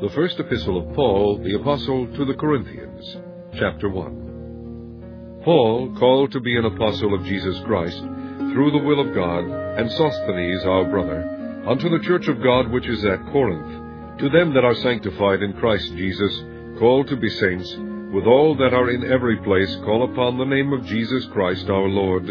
[0.00, 3.16] The First Epistle of Paul, the Apostle, to the Corinthians,
[3.58, 9.12] Chapter 1 Paul, called to be an apostle of Jesus Christ, through the will of
[9.12, 14.28] God, and Sosthenes our brother, unto the church of God which is at Corinth, to
[14.28, 16.44] them that are sanctified in Christ Jesus,
[16.78, 17.74] called to be saints,
[18.14, 21.88] with all that are in every place call upon the name of Jesus Christ our
[21.88, 22.24] Lord,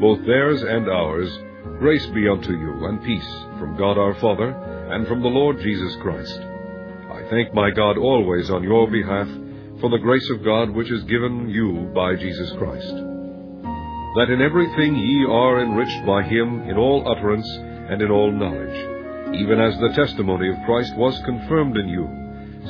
[0.00, 1.28] both theirs and ours,
[1.80, 4.50] grace be unto you, and peace, from God our Father,
[4.92, 6.40] and from the Lord Jesus Christ
[7.30, 9.28] thank my God always on your behalf
[9.80, 12.94] for the grace of God which is given you by Jesus Christ.
[14.16, 17.48] That in everything ye are enriched by him in all utterance
[17.88, 22.04] and in all knowledge, even as the testimony of Christ was confirmed in you,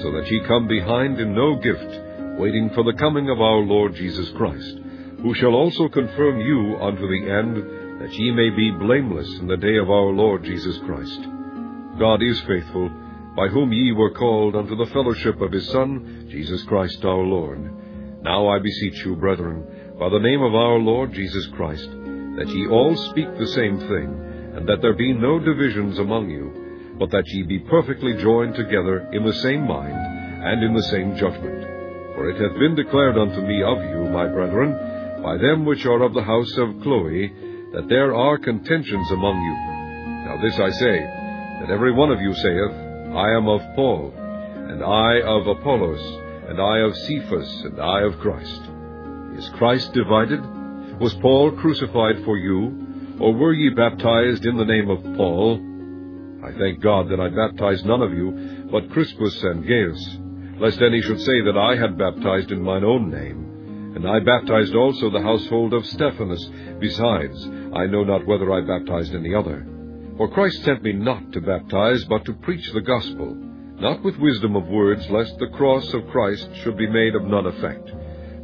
[0.03, 3.95] so that ye come behind in no gift, waiting for the coming of our Lord
[3.95, 4.79] Jesus Christ,
[5.23, 9.57] who shall also confirm you unto the end, that ye may be blameless in the
[9.57, 11.21] day of our Lord Jesus Christ.
[11.99, 12.91] God is faithful,
[13.41, 17.73] by whom ye were called unto the fellowship of his Son, Jesus Christ our Lord.
[18.23, 19.65] Now I beseech you, brethren,
[19.99, 21.89] by the name of our Lord Jesus Christ,
[22.37, 26.53] that ye all speak the same thing, and that there be no divisions among you,
[26.99, 31.17] but that ye be perfectly joined together in the same mind, and in the same
[31.17, 31.65] judgment.
[32.13, 36.03] For it hath been declared unto me of you, my brethren, by them which are
[36.03, 37.33] of the house of Chloe,
[37.73, 39.57] that there are contentions among you.
[40.29, 40.97] Now this I say,
[41.65, 46.01] that every one of you saith, I am of Paul, and I of Apollos,
[46.49, 48.63] and I of Cephas, and I of Christ.
[49.37, 50.41] Is Christ divided?
[51.01, 53.17] Was Paul crucified for you?
[53.19, 55.61] Or were ye baptized in the name of Paul?
[56.45, 60.19] I thank God that I baptized none of you, but Crispus and Gaius,
[60.61, 63.93] lest any should say that I had baptized in mine own name.
[63.97, 66.49] And I baptized also the household of Stephanas.
[66.79, 69.67] Besides, I know not whether I baptized any other.
[70.21, 73.35] For Christ sent me not to baptize, but to preach the gospel,
[73.81, 77.47] not with wisdom of words, lest the cross of Christ should be made of none
[77.47, 77.91] effect.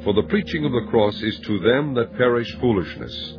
[0.02, 3.36] For the preaching of the cross is to them that perish foolishness,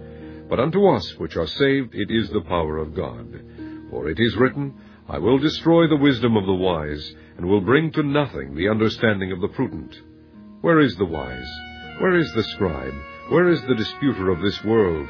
[0.48, 3.42] but unto us which are saved it is the power of God.
[3.90, 4.76] For it is written,
[5.10, 9.32] I will destroy the wisdom of the wise, and will bring to nothing the understanding
[9.32, 10.00] of the prudent.
[10.62, 11.50] Where is the wise?
[11.98, 12.94] Where is the scribe?
[13.30, 15.10] Where is the disputer of this world?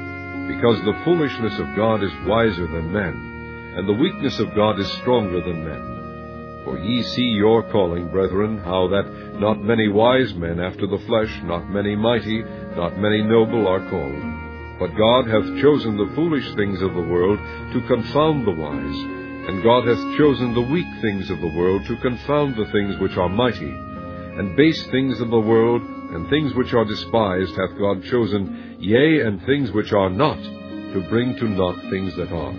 [0.47, 4.91] because the foolishness of God is wiser than men, and the weakness of God is
[4.93, 6.61] stronger than men.
[6.63, 11.41] For ye see your calling, brethren, how that not many wise men after the flesh,
[11.43, 12.43] not many mighty,
[12.75, 14.41] not many noble are called.
[14.77, 17.39] But God hath chosen the foolish things of the world
[17.73, 18.99] to confound the wise,
[19.47, 23.17] and God hath chosen the weak things of the world to confound the things which
[23.17, 25.81] are mighty, and base things of the world,
[26.13, 31.05] and things which are despised hath God chosen, yea, and things which are not, to
[31.09, 32.53] bring to naught things that are,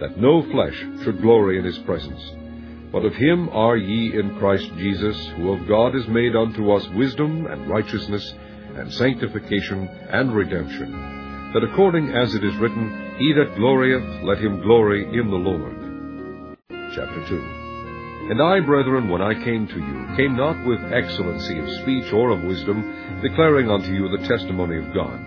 [0.00, 2.20] that no flesh should glory in his presence.
[2.92, 6.86] But of him are ye in Christ Jesus, who of God is made unto us
[6.90, 8.34] wisdom and righteousness,
[8.76, 10.92] and sanctification and redemption,
[11.54, 15.84] that according as it is written, He that glorieth, let him glory in the Lord.
[16.94, 17.63] Chapter 2
[18.30, 22.30] and I, brethren, when I came to you, came not with excellency of speech or
[22.30, 25.20] of wisdom, declaring unto you the testimony of God.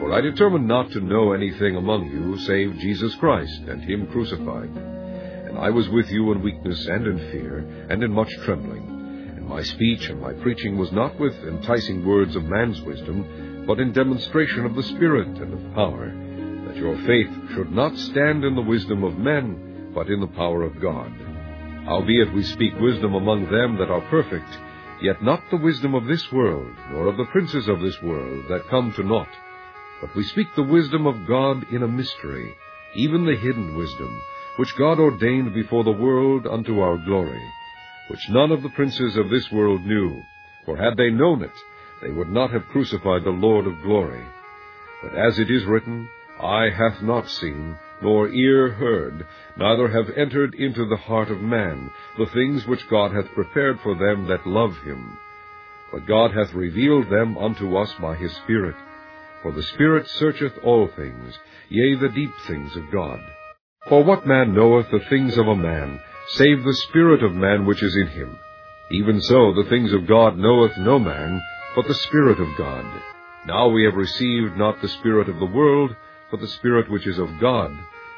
[0.00, 4.70] For I determined not to know anything among you, save Jesus Christ, and him crucified.
[4.70, 8.88] And I was with you in weakness and in fear, and in much trembling.
[9.36, 13.78] And my speech and my preaching was not with enticing words of man's wisdom, but
[13.78, 16.06] in demonstration of the Spirit and of power,
[16.66, 20.64] that your faith should not stand in the wisdom of men, but in the power
[20.64, 21.21] of God.
[21.84, 24.48] Howbeit we speak wisdom among them that are perfect,
[25.00, 28.68] yet not the wisdom of this world, nor of the princes of this world, that
[28.68, 29.28] come to naught.
[30.00, 32.54] But we speak the wisdom of God in a mystery,
[32.94, 34.20] even the hidden wisdom,
[34.58, 37.42] which God ordained before the world unto our glory,
[38.08, 40.22] which none of the princes of this world knew,
[40.64, 41.56] for had they known it,
[42.00, 44.24] they would not have crucified the Lord of glory.
[45.02, 46.08] But as it is written,
[46.40, 49.26] Eye hath not seen, nor ear heard,
[49.56, 53.94] neither have entered into the heart of man the things which God hath prepared for
[53.94, 55.16] them that love him.
[55.92, 58.76] But God hath revealed them unto us by his Spirit.
[59.42, 61.38] For the Spirit searcheth all things,
[61.68, 63.20] yea, the deep things of God.
[63.88, 66.00] For what man knoweth the things of a man,
[66.30, 68.38] save the spirit of man which is in him?
[68.92, 71.40] Even so, the things of God knoweth no man,
[71.74, 72.84] but the Spirit of God.
[73.46, 75.96] Now we have received not the Spirit of the world,
[76.30, 77.72] but the Spirit which is of God,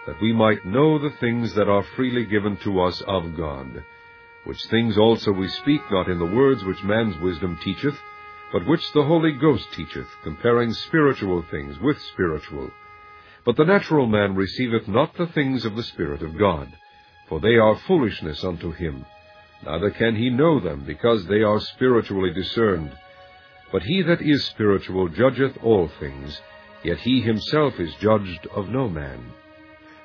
[0.07, 3.85] that we might know the things that are freely given to us of God.
[4.45, 7.99] Which things also we speak not in the words which man's wisdom teacheth,
[8.53, 12.71] but which the Holy Ghost teacheth, comparing spiritual things with spiritual.
[13.45, 16.73] But the natural man receiveth not the things of the Spirit of God,
[17.29, 19.05] for they are foolishness unto him,
[19.65, 22.93] neither can he know them, because they are spiritually discerned.
[23.73, 26.41] But he that is spiritual judgeth all things,
[26.85, 29.33] yet he himself is judged of no man.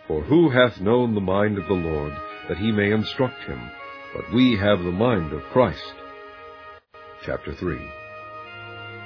[0.10, 2.12] For who hath known the mind of the Lord,
[2.48, 3.62] that he may instruct him?
[4.16, 5.94] But we have the mind of Christ.
[7.24, 7.78] Chapter 3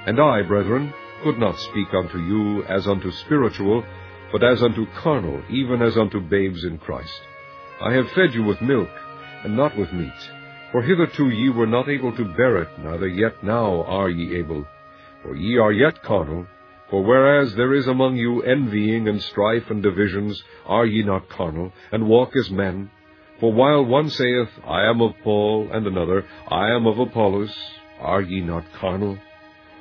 [0.07, 3.83] And I, brethren, could not speak unto you as unto spiritual,
[4.31, 7.19] but as unto carnal, even as unto babes in Christ.
[7.81, 8.89] I have fed you with milk,
[9.43, 10.31] and not with meat.
[10.71, 14.65] For hitherto ye were not able to bear it, neither yet now are ye able.
[15.21, 16.47] For ye are yet carnal.
[16.89, 21.71] For whereas there is among you envying and strife and divisions, are ye not carnal,
[21.91, 22.91] and walk as men?
[23.39, 27.55] For while one saith, I am of Paul, and another, I am of Apollos,
[27.99, 29.17] are ye not carnal?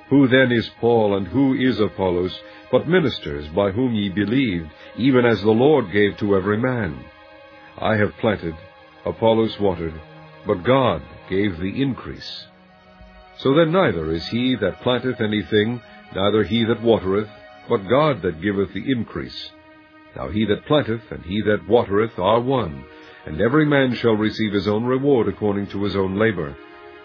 [0.09, 2.39] Who then is Paul, and who is Apollos,
[2.71, 7.05] but ministers by whom ye believed, even as the Lord gave to every man?
[7.79, 8.55] I have planted,
[9.05, 9.95] Apollos watered,
[10.47, 12.47] but God gave the increase.
[13.39, 15.81] So then neither is he that planteth anything,
[16.15, 17.29] neither he that watereth,
[17.69, 19.51] but God that giveth the increase.
[20.17, 22.85] Now he that planteth and he that watereth are one,
[23.27, 26.57] and every man shall receive his own reward according to his own labor.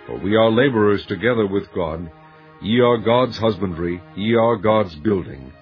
[0.05, 2.09] For we are laborers together with God.
[2.61, 5.53] Ye are God's husbandry, ye are God's building.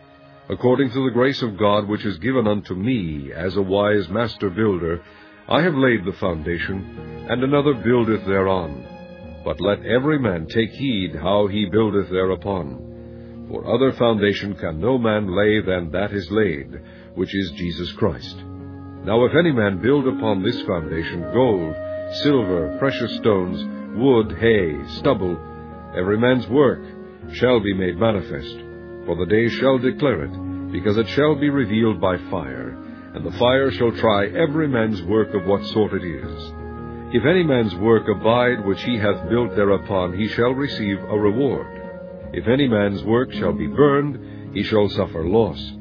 [0.47, 4.49] According to the grace of God which is given unto me as a wise master
[4.49, 5.01] builder,
[5.49, 8.85] I have laid the foundation, and another buildeth thereon.
[9.43, 12.84] But let every man take heed how he buildeth thereupon.
[13.49, 16.81] For other foundation can no man lay than that is laid,
[17.13, 18.35] which is Jesus Christ.
[19.05, 21.75] Now if any man build upon this foundation gold,
[22.23, 23.63] silver, precious stones,
[23.97, 25.37] wood, hay, stubble,
[25.95, 26.81] every man's work
[27.33, 28.57] shall be made manifest,
[29.05, 32.75] for the day shall declare it, because it shall be revealed by fire,
[33.13, 36.51] and the fire shall try every man's work of what sort it is.
[37.13, 41.84] If any man's work abide which he hath built thereupon, he shall receive a reward.
[42.35, 45.71] If any man's work shall be burned, he shall suffer loss,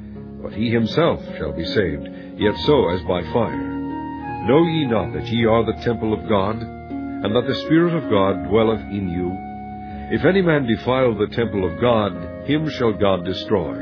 [0.41, 2.09] but he himself shall be saved,
[2.39, 4.47] yet so as by fire.
[4.47, 8.09] Know ye not that ye are the temple of God, and that the Spirit of
[8.09, 9.37] God dwelleth in you?
[10.17, 13.75] If any man defile the temple of God, him shall God destroy.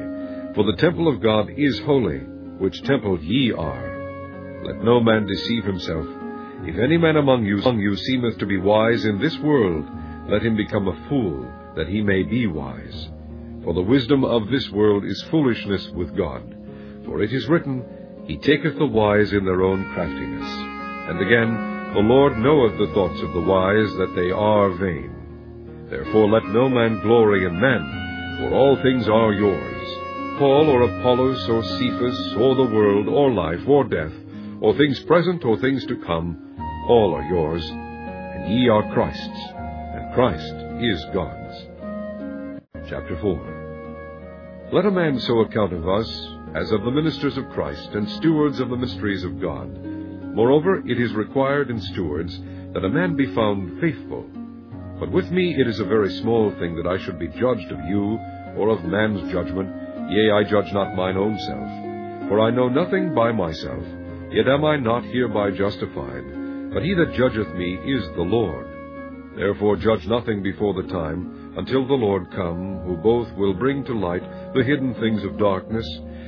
[0.54, 2.20] For the temple of God is holy,
[2.56, 4.62] which temple ye are.
[4.64, 6.06] Let no man deceive himself.
[6.64, 9.84] If any man among you, among you seemeth to be wise in this world,
[10.26, 13.08] let him become a fool, that he may be wise.
[13.64, 16.42] For the wisdom of this world is foolishness with God.
[17.04, 17.84] For it is written,
[18.26, 20.48] he taketh the wise in their own craftiness.
[21.08, 25.86] And again, the Lord knoweth the thoughts of the wise, that they are vain.
[25.90, 30.38] Therefore let no man glory in men, for all things are yours.
[30.38, 34.12] Paul or Apollos or Cephas, or the world, or life, or death,
[34.60, 36.56] or things present or things to come,
[36.88, 41.41] all are yours, and ye are Christ's, and Christ is God's.
[42.92, 47.88] Chapter 4 Let a man so account of us as of the ministers of Christ
[47.94, 49.70] and stewards of the mysteries of God.
[50.34, 52.38] Moreover, it is required in stewards
[52.74, 54.26] that a man be found faithful.
[55.00, 57.78] But with me it is a very small thing that I should be judged of
[57.88, 58.18] you,
[58.58, 59.70] or of man's judgment,
[60.10, 62.28] yea, I judge not mine own self.
[62.28, 63.86] For I know nothing by myself,
[64.30, 66.74] yet am I not hereby justified.
[66.74, 68.66] But he that judgeth me is the Lord.
[69.34, 73.98] Therefore judge nothing before the time, until the Lord come, who both will bring to
[73.98, 74.22] light
[74.54, 75.86] the hidden things of darkness,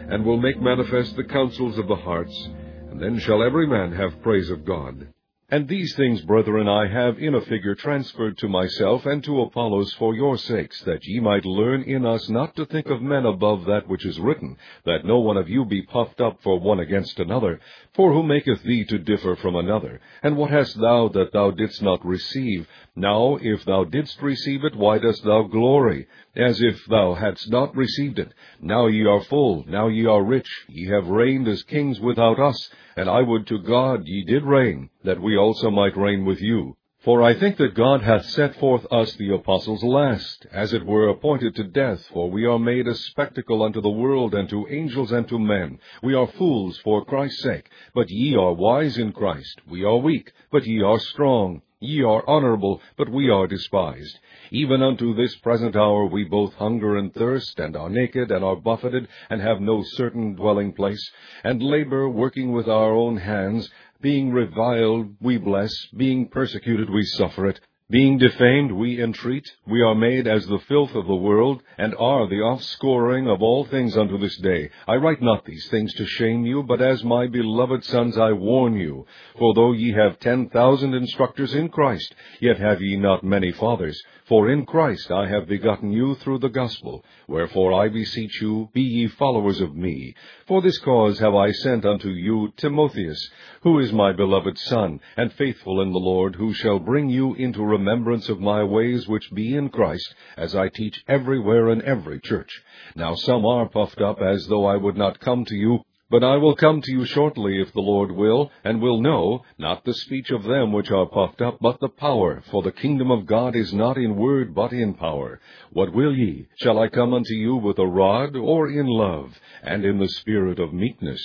[0.09, 2.49] and will make manifest the counsels of the hearts,
[2.91, 5.09] and then shall every man have praise of God.
[5.51, 9.93] And these things, brethren, I have in a figure transferred to myself and to Apollos
[9.99, 13.67] for your sakes, that ye might learn in us not to think of men above
[13.67, 17.21] that which is written, that no one of you be puffed up for one against
[17.21, 17.61] another.
[17.95, 20.01] For who maketh thee to differ from another?
[20.25, 22.69] And what hast thou that thou didst not receive?
[22.97, 26.09] Now, if thou didst receive it, why dost thou glory?
[26.35, 28.35] As if thou hadst not received it.
[28.61, 32.69] Now ye are full, now ye are rich, ye have reigned as kings without us.
[32.97, 36.77] And I would to God ye did reign, that we also might reign with you.
[37.05, 41.09] For I think that God hath set forth us the apostles last, as it were
[41.09, 45.13] appointed to death, for we are made a spectacle unto the world, and to angels,
[45.13, 45.81] and to men.
[46.03, 49.61] We are fools for Christ's sake, but ye are wise in Christ.
[49.69, 51.61] We are weak, but ye are strong.
[51.79, 54.19] Ye are honorable, but we are despised.
[54.51, 58.57] Even unto this present hour we both hunger and thirst, and are naked, and are
[58.57, 61.11] buffeted, and have no certain dwelling place,
[61.43, 63.71] and labor, working with our own hands.
[64.01, 65.73] Being reviled, we bless.
[65.97, 67.61] Being persecuted, we suffer it.
[67.95, 69.49] Being defamed, we entreat.
[69.69, 73.67] We are made as the filth of the world, and are the offscouring of all
[73.67, 74.71] things unto this day.
[74.89, 78.75] I write not these things to shame you, but as my beloved sons I warn
[78.75, 79.07] you.
[79.39, 84.03] For though ye have ten thousand instructors in Christ, yet have ye not many fathers.
[84.25, 87.05] For in Christ I have begotten you through the gospel.
[87.29, 90.15] Wherefore I beseech you, be ye followers of me.
[90.49, 93.31] For this cause have I sent unto you Timotheus,
[93.63, 97.63] who is my beloved son, and faithful in the Lord, who shall bring you into
[97.63, 102.63] remembrance of my ways which be in Christ, as I teach everywhere in every church.
[102.95, 106.37] Now some are puffed up, as though I would not come to you, but I
[106.37, 110.31] will come to you shortly, if the Lord will, and will know, not the speech
[110.31, 112.43] of them which are puffed up, but the power.
[112.51, 115.41] For the kingdom of God is not in word, but in power.
[115.73, 116.47] What will ye?
[116.57, 120.59] Shall I come unto you with a rod, or in love, and in the spirit
[120.61, 121.23] of meekness?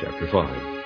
[0.00, 0.79] Chapter 5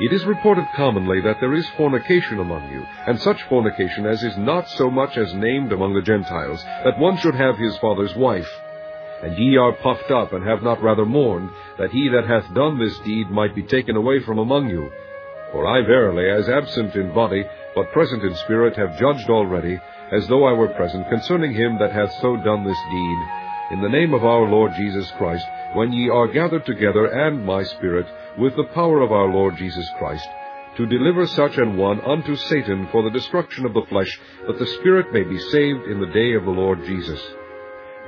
[0.00, 4.36] It is reported commonly that there is fornication among you, and such fornication as is
[4.36, 8.50] not so much as named among the Gentiles, that one should have his father's wife.
[9.22, 11.48] And ye are puffed up, and have not rather mourned,
[11.78, 14.90] that he that hath done this deed might be taken away from among you.
[15.52, 17.44] For I verily, as absent in body,
[17.76, 19.78] but present in spirit, have judged already,
[20.10, 23.18] as though I were present, concerning him that hath so done this deed,
[23.70, 27.62] in the name of our Lord Jesus Christ, when ye are gathered together, and my
[27.62, 28.06] spirit,
[28.38, 30.26] with the power of our Lord Jesus Christ,
[30.76, 34.66] to deliver such an one unto Satan for the destruction of the flesh, that the
[34.78, 37.20] spirit may be saved in the day of the Lord Jesus.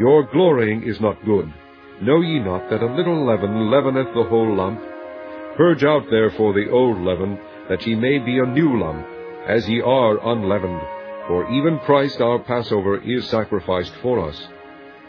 [0.00, 1.52] Your glorying is not good.
[2.02, 4.80] Know ye not that a little leaven leaveneth the whole lump?
[5.56, 9.06] Purge out therefore the old leaven, that ye may be a new lump,
[9.48, 10.80] as ye are unleavened.
[11.28, 14.48] For even Christ our Passover is sacrificed for us.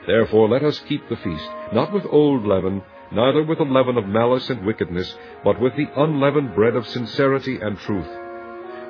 [0.05, 2.81] Therefore let us keep the feast, not with old leaven,
[3.11, 7.59] neither with the leaven of malice and wickedness, but with the unleavened bread of sincerity
[7.61, 8.07] and truth.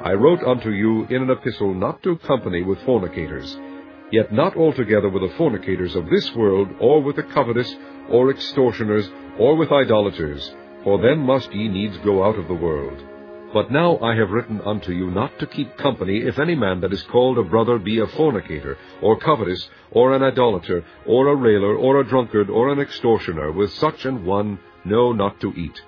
[0.04, 3.58] I wrote unto you in an epistle not to company with fornicators,
[4.12, 7.74] yet not altogether with the fornicators of this world, or with the covetous,
[8.10, 13.17] or extortioners, or with idolaters, for then must ye needs go out of the world.
[13.54, 16.92] But now I have written unto you not to keep company if any man that
[16.92, 21.76] is called a brother be a fornicator, or covetous, or an idolater, or a railer,
[21.76, 25.82] or a drunkard, or an extortioner, with such an one no not to eat.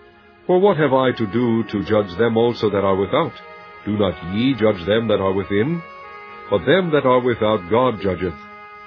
[0.47, 3.33] For what have I to do to judge them also that are without?
[3.85, 5.81] Do not ye judge them that are within?
[6.49, 8.33] But them that are without God judgeth.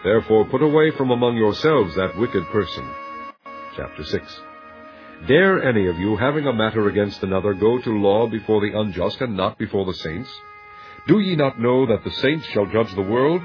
[0.02, 2.84] Therefore put away from among yourselves that wicked person.
[3.76, 4.51] Chapter 6
[5.26, 9.20] Dare any of you, having a matter against another, go to law before the unjust,
[9.20, 10.28] and not before the saints?
[11.06, 13.40] Do ye not know that the saints shall judge the world?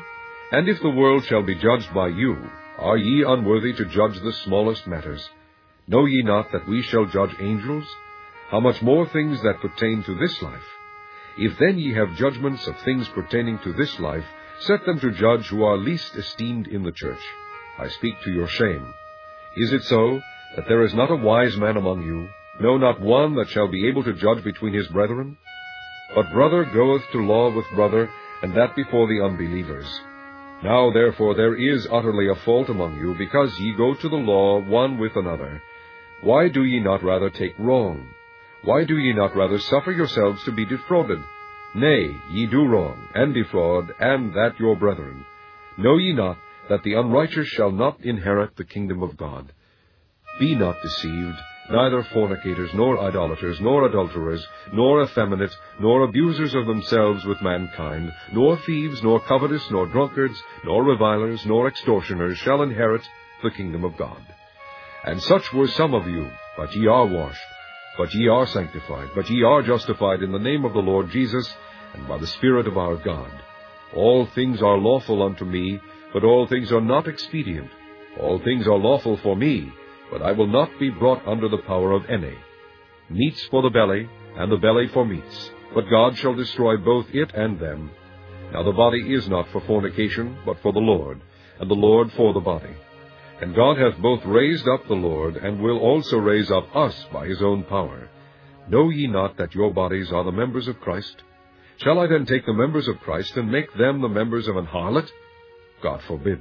[0.52, 2.36] And if the world shall be judged by you,
[2.80, 5.30] are ye unworthy to judge the smallest matters?
[5.88, 7.86] Know ye not that we shall judge angels?
[8.50, 10.68] How much more things that pertain to this life?
[11.38, 14.26] If then ye have judgments of things pertaining to this life,
[14.62, 17.22] set them to judge who are least esteemed in the church.
[17.78, 18.94] I speak to your shame.
[19.58, 20.20] Is it so,
[20.56, 22.28] that there is not a wise man among you,
[22.60, 25.38] no, not one that shall be able to judge between his brethren?
[26.16, 28.10] But brother goeth to law with brother,
[28.42, 29.88] and that before the unbelievers.
[30.64, 34.60] Now therefore there is utterly a fault among you, because ye go to the law
[34.60, 35.62] one with another.
[36.22, 38.08] Why do ye not rather take wrong?
[38.64, 41.20] Why do ye not rather suffer yourselves to be defrauded?
[41.76, 45.24] Nay, ye do wrong, and defraud, and that your brethren.
[45.78, 46.38] Know ye not
[46.70, 49.52] that the unrighteous shall not inherit the kingdom of God?
[50.40, 51.38] Be not deceived,
[51.70, 58.58] neither fornicators, nor idolaters, nor adulterers, nor effeminate, nor abusers of themselves with mankind, nor
[58.58, 63.08] thieves, nor covetous, nor drunkards, nor revilers, nor extortioners shall inherit
[63.44, 64.22] the kingdom of God.
[65.04, 67.42] And such were some of you, but ye are washed
[67.98, 71.52] but ye are sanctified, but ye are justified in the name of the Lord Jesus,
[71.94, 73.32] and by the Spirit of our God.
[73.96, 75.80] All things are lawful unto me,
[76.14, 77.72] but all things are not expedient.
[78.20, 79.72] All things are lawful for me,
[80.12, 82.36] but I will not be brought under the power of any.
[83.10, 87.34] Meats for the belly, and the belly for meats, but God shall destroy both it
[87.34, 87.92] and them.
[88.54, 91.22] Now the body is not for fornication, but for the Lord,
[91.60, 92.76] and the Lord for the body.
[93.42, 97.28] And God hath both raised up the Lord, and will also raise up us by
[97.28, 98.10] his own power.
[98.70, 101.24] Know ye not that your bodies are the members of Christ?
[101.78, 104.66] Shall I then take the members of Christ, and make them the members of an
[104.66, 105.10] harlot?
[105.84, 106.40] God forbid.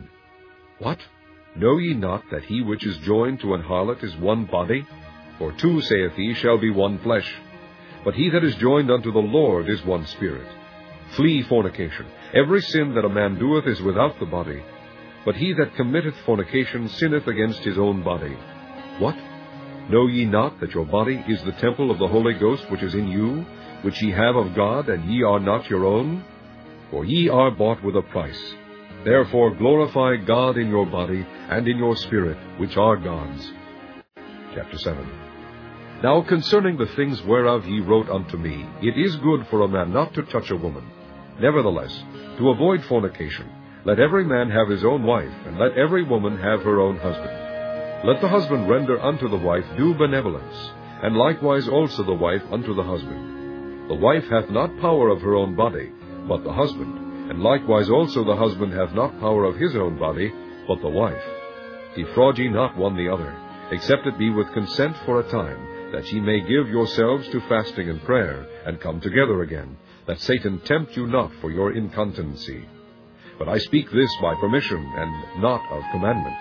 [0.78, 0.98] What?
[1.58, 4.86] Know ye not that he which is joined to an harlot is one body?
[5.38, 7.30] For two, saith he, shall be one flesh.
[8.04, 10.46] But he that is joined unto the Lord is one spirit.
[11.12, 12.06] Flee fornication.
[12.34, 14.62] Every sin that a man doeth is without the body.
[15.24, 18.36] But he that committeth fornication sinneth against his own body.
[18.98, 19.16] What?
[19.88, 22.94] Know ye not that your body is the temple of the Holy Ghost which is
[22.94, 23.46] in you,
[23.80, 26.22] which ye have of God, and ye are not your own?
[26.90, 28.54] For ye are bought with a price.
[29.06, 33.52] Therefore glorify God in your body and in your spirit, which are God's.
[34.52, 35.26] Chapter 7
[36.02, 39.94] now concerning the things whereof ye wrote unto me, it is good for a man
[39.94, 40.84] not to touch a woman.
[41.40, 42.04] Nevertheless,
[42.36, 43.50] to avoid fornication,
[43.86, 48.06] let every man have his own wife, and let every woman have her own husband.
[48.06, 50.70] Let the husband render unto the wife due benevolence,
[51.02, 53.88] and likewise also the wife unto the husband.
[53.88, 55.92] The wife hath not power of her own body,
[56.28, 60.32] but the husband, and likewise also the husband hath not power of his own body,
[60.68, 61.22] but the wife.
[61.96, 63.34] Defraud ye not one the other,
[63.72, 67.88] except it be with consent for a time, that ye may give yourselves to fasting
[67.88, 72.64] and prayer, and come together again, that Satan tempt you not for your incontinency.
[73.38, 76.36] But I speak this by permission, and not of commandment.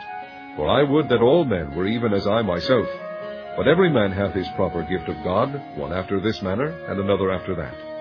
[0.56, 2.88] For I would that all men were even as I myself.
[3.58, 7.32] But every man hath his proper gift of God, one after this manner, and another
[7.32, 7.95] after that.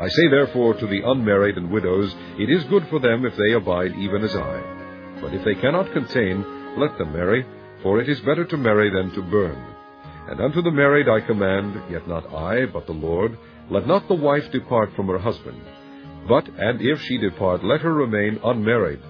[0.00, 3.52] I say therefore to the unmarried and widows, It is good for them if they
[3.52, 5.18] abide even as I.
[5.20, 6.42] But if they cannot contain,
[6.78, 7.44] let them marry,
[7.82, 9.62] for it is better to marry than to burn.
[10.30, 13.36] And unto the married I command, yet not I, but the Lord,
[13.68, 15.60] let not the wife depart from her husband.
[16.26, 19.00] But, and if she depart, let her remain unmarried,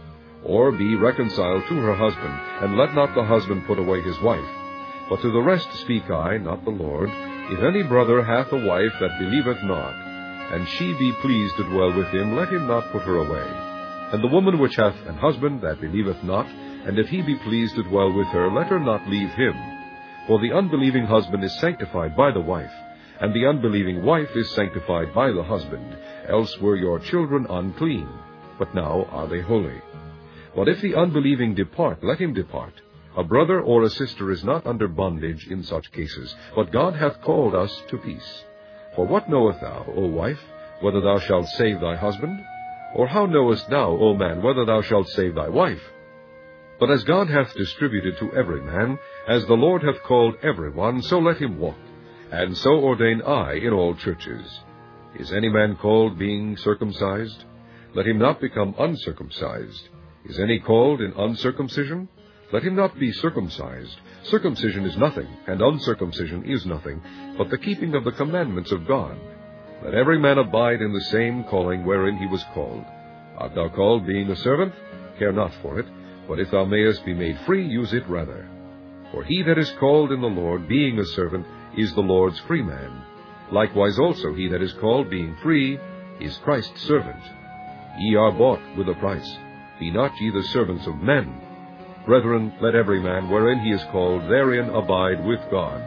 [0.42, 4.50] or be reconciled to her husband, and let not the husband put away his wife.
[5.09, 7.11] But to the rest speak I, not the Lord,
[7.52, 10.09] if any brother hath a wife that believeth not,
[10.50, 13.47] and she be pleased to dwell with him, let him not put her away.
[14.12, 17.76] And the woman which hath an husband that believeth not, and if he be pleased
[17.76, 19.54] to dwell with her, let her not leave him.
[20.26, 22.73] For the unbelieving husband is sanctified by the wife,
[23.21, 25.97] and the unbelieving wife is sanctified by the husband,
[26.28, 28.09] else were your children unclean,
[28.59, 29.80] but now are they holy.
[30.57, 32.75] But if the unbelieving depart, let him depart.
[33.17, 37.21] A brother or a sister is not under bondage in such cases, but God hath
[37.23, 38.45] called us to peace.
[38.94, 40.40] For what knowest thou, O wife,
[40.80, 42.44] whether thou shalt save thy husband?
[42.94, 45.82] Or how knowest thou, O man, whether thou shalt save thy wife?
[46.80, 48.98] But as God hath distributed to every man,
[49.28, 51.76] as the Lord hath called every one, so let him walk.
[52.32, 54.60] And so ordain I in all churches.
[55.18, 57.44] Is any man called being circumcised?
[57.94, 59.88] Let him not become uncircumcised.
[60.24, 62.08] Is any called in uncircumcision?
[62.52, 63.97] Let him not be circumcised.
[64.25, 67.00] Circumcision is nothing, and uncircumcision is nothing,
[67.39, 69.17] but the keeping of the commandments of God.
[69.84, 72.84] Let every man abide in the same calling wherein he was called.
[73.39, 74.75] Art thou called being a servant?
[75.19, 75.86] Care not for it
[76.30, 78.49] but if thou mayest be made free, use it rather.
[79.10, 81.45] For he that is called in the Lord, being a servant,
[81.76, 83.02] is the Lord's free man.
[83.50, 85.76] Likewise also he that is called, being free,
[86.21, 87.21] is Christ's servant.
[87.99, 89.28] Ye are bought with a price.
[89.80, 91.50] Be not ye the servants of men.
[92.06, 95.80] Brethren, let every man, wherein he is called, therein abide with God.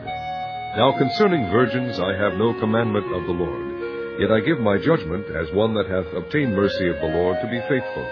[0.78, 4.21] Now concerning virgins I have no commandment of the Lord.
[4.21, 7.49] Yet I give my judgment, as one that hath obtained mercy of the Lord, to
[7.49, 8.06] be faithful.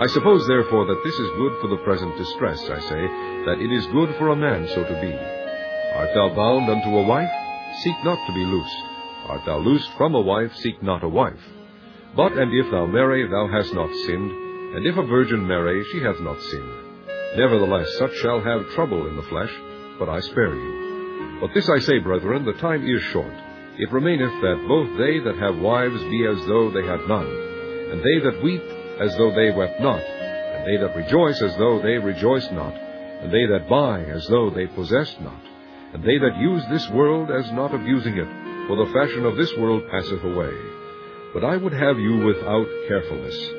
[0.00, 3.02] I suppose, therefore, that this is good for the present distress, I say,
[3.44, 5.12] that it is good for a man so to be.
[5.96, 7.30] Art thou bound unto a wife?
[7.82, 8.76] Seek not to be loosed.
[9.28, 10.54] Art thou loosed from a wife?
[10.56, 11.44] Seek not a wife.
[12.16, 14.30] But and if thou marry, thou hast not sinned,
[14.76, 16.87] and if a virgin marry, she hath not sinned.
[17.36, 19.52] Nevertheless, such shall have trouble in the flesh,
[19.98, 21.38] but I spare you.
[21.40, 23.32] But this I say, brethren, the time is short.
[23.78, 27.28] It remaineth that both they that have wives be as though they had none,
[27.92, 28.62] and they that weep
[28.98, 33.32] as though they wept not, and they that rejoice as though they rejoiced not, and
[33.32, 35.40] they that buy as though they possessed not,
[35.92, 38.28] and they that use this world as not abusing it,
[38.66, 40.52] for the fashion of this world passeth away.
[41.34, 43.57] But I would have you without carefulness.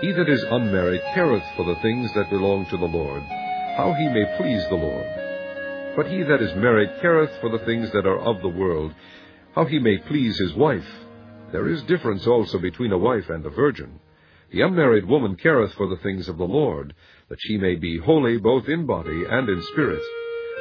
[0.00, 3.22] He that is unmarried careth for the things that belong to the Lord,
[3.76, 5.06] how he may please the Lord.
[5.96, 8.92] But he that is married careth for the things that are of the world,
[9.54, 10.86] how he may please his wife.
[11.52, 14.00] There is difference also between a wife and a virgin.
[14.50, 16.94] The unmarried woman careth for the things of the Lord,
[17.28, 20.02] that she may be holy both in body and in spirit.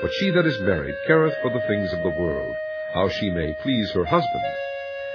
[0.02, 2.56] But she that is married careth for the things of the world,
[2.93, 4.43] how she may please her husband.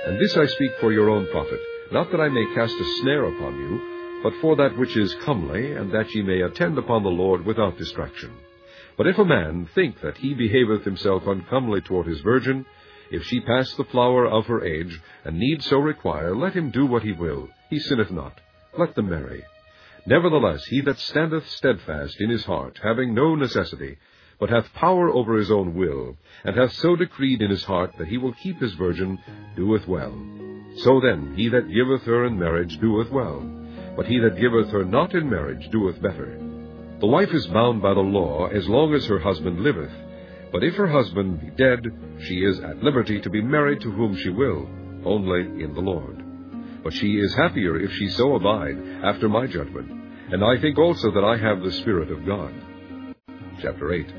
[0.07, 1.61] And this I speak for your own profit,
[1.92, 5.72] not that I may cast a snare upon you, but for that which is comely,
[5.72, 8.33] and that ye may attend upon the Lord without distraction.
[8.96, 12.66] But if a man think that he behaveth himself uncomely toward his virgin,
[13.11, 16.85] if she pass the flower of her age, and need so require, let him do
[16.85, 18.40] what he will, he sinneth not
[18.76, 19.44] let them marry.
[20.07, 23.98] Nevertheless, he that standeth steadfast in his heart, having no necessity,
[24.38, 28.09] but hath power over his own will, and hath so decreed in his heart that
[28.09, 29.18] he will keep his virgin,
[29.57, 30.14] doeth well.
[30.76, 33.58] So then, he that giveth her in marriage doeth well,
[33.98, 36.38] but he that giveth her not in marriage doeth better.
[37.00, 39.90] The wife is bound by the law as long as her husband liveth,
[40.52, 41.80] but if her husband be dead,
[42.22, 44.68] she is at liberty to be married to whom she will,
[45.04, 46.22] only in the Lord.
[46.84, 49.90] But she is happier if she so abide, after my judgment,
[50.30, 52.54] and I think also that I have the Spirit of God.
[53.61, 54.14] Chapter 8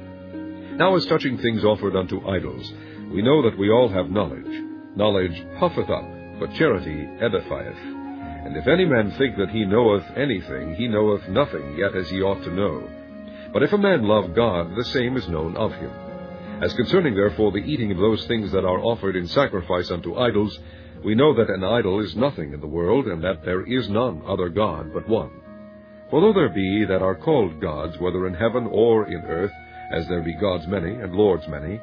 [0.75, 2.69] Now as touching things offered unto idols,
[3.13, 4.61] we know that we all have knowledge.
[4.97, 6.03] Knowledge puffeth up,
[6.37, 7.98] but charity edifieth.
[8.45, 12.21] And if any man think that he knoweth anything, he knoweth nothing yet as he
[12.21, 12.89] ought to know.
[13.51, 15.91] But if a man love God, the same is known of him.
[16.61, 20.57] As concerning therefore the eating of those things that are offered in sacrifice unto idols,
[21.03, 24.21] we know that an idol is nothing in the world, and that there is none
[24.25, 25.31] other God but one.
[26.09, 29.53] For though there be that are called gods, whether in heaven or in earth,
[29.91, 31.79] as there be gods many, and lords many,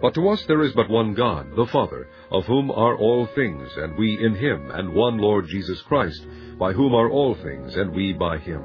[0.00, 3.68] but to us there is but one God, the Father, of whom are all things,
[3.76, 6.24] and we in him, and one Lord Jesus Christ,
[6.58, 8.64] by whom are all things, and we by him.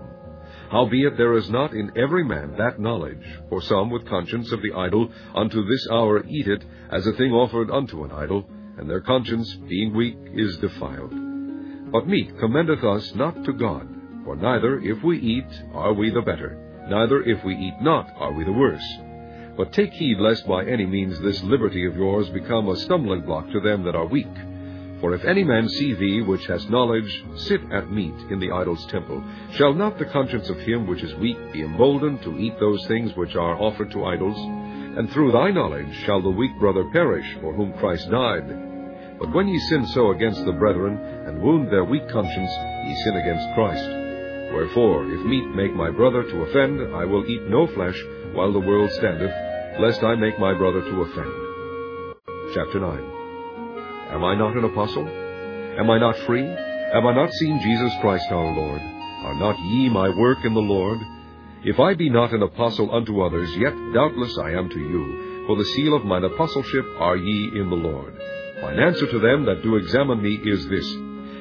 [0.70, 4.74] Howbeit there is not in every man that knowledge, for some with conscience of the
[4.74, 9.02] idol unto this hour eat it as a thing offered unto an idol, and their
[9.02, 11.12] conscience, being weak, is defiled.
[11.92, 13.88] But meat commendeth us not to God,
[14.24, 18.34] for neither if we eat are we the better, neither if we eat not are
[18.34, 18.84] we the worse.
[19.56, 23.50] But take heed lest by any means this liberty of yours become a stumbling block
[23.52, 24.34] to them that are weak.
[25.00, 28.86] For if any man see thee, which hast knowledge, sit at meat in the idol's
[28.88, 32.88] temple, shall not the conscience of him which is weak be emboldened to eat those
[32.88, 34.38] things which are offered to idols?
[34.98, 38.48] And through thy knowledge shall the weak brother perish, for whom Christ died.
[39.20, 42.52] But when ye sin so against the brethren, and wound their weak conscience,
[42.86, 43.90] ye sin against Christ.
[44.54, 48.00] Wherefore, if meat make my brother to offend, I will eat no flesh,
[48.34, 49.34] while the world standeth,
[49.80, 51.34] lest I make my brother to offend.
[52.54, 53.00] Chapter 9
[54.12, 55.08] Am I not an apostle?
[55.08, 56.46] Am I not free?
[56.46, 58.82] Have I not seen Jesus Christ our Lord?
[58.82, 61.00] Are not ye my work in the Lord?
[61.64, 65.56] If I be not an apostle unto others, yet doubtless I am to you, for
[65.56, 68.14] the seal of mine apostleship are ye in the Lord.
[68.62, 70.88] Mine answer to them that do examine me is this,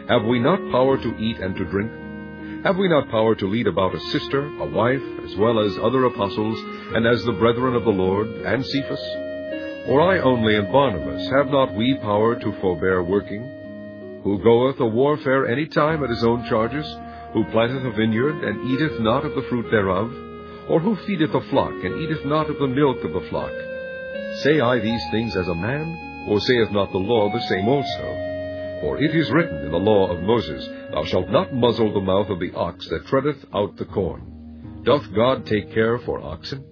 [0.08, 2.01] Have we not power to eat and to drink?
[2.64, 6.04] Have we not power to lead about a sister, a wife, as well as other
[6.04, 6.56] apostles,
[6.94, 9.02] and as the brethren of the Lord, and Cephas?
[9.88, 13.42] Or I only and Barnabas, have not we power to forbear working?
[14.22, 16.86] Who goeth a warfare any time at his own charges?
[17.32, 20.12] Who planteth a vineyard, and eateth not of the fruit thereof?
[20.68, 23.50] Or who feedeth a flock, and eateth not of the milk of the flock?
[24.44, 28.31] Say I these things as a man, or saith not the law the same also?
[28.82, 32.28] For it is written in the law of Moses, Thou shalt not muzzle the mouth
[32.30, 34.82] of the ox that treadeth out the corn.
[34.82, 36.64] Doth God take care for oxen?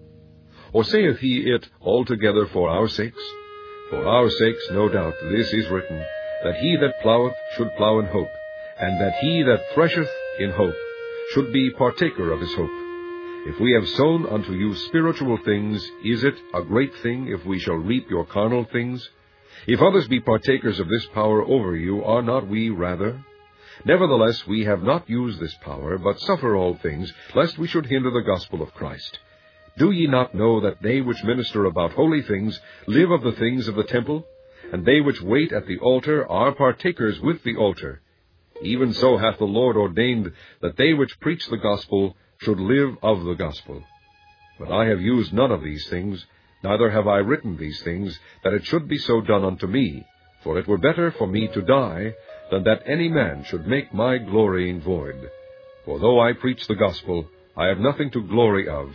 [0.73, 3.23] Or saith he it altogether for our sakes?
[3.91, 6.05] For our sakes, no doubt, this is written,
[6.43, 8.35] that he that ploweth should plow in hope,
[8.81, 10.75] and that he that thresheth in hope
[11.33, 12.71] should be partaker of his hope.
[13.47, 17.61] If we have sown unto you spiritual things, is it a great thing if we
[17.61, 19.09] shall reap your carnal things?
[19.67, 23.25] If others be partakers of this power over you, are not we rather?
[23.85, 28.11] Nevertheless, we have not used this power, but suffer all things, lest we should hinder
[28.11, 29.19] the gospel of Christ.
[29.79, 33.69] Do ye not know that they which minister about holy things live of the things
[33.69, 34.27] of the temple?
[34.73, 38.03] And they which wait at the altar are partakers with the altar.
[38.63, 43.25] Even so hath the Lord ordained that they which preach the gospel should live of
[43.25, 43.83] the gospel.
[44.59, 46.27] But I have used none of these things,
[46.63, 50.07] neither have I written these things, that it should be so done unto me.
[50.43, 52.15] For it were better for me to die,
[52.51, 55.31] than that any man should make my glorying void.
[55.85, 58.95] For though I preach the gospel, I have nothing to glory of,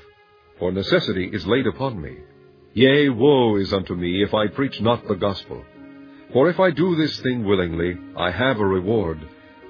[0.59, 2.17] for necessity is laid upon me.
[2.73, 5.63] Yea, woe is unto me if I preach not the gospel.
[6.33, 9.19] For if I do this thing willingly, I have a reward,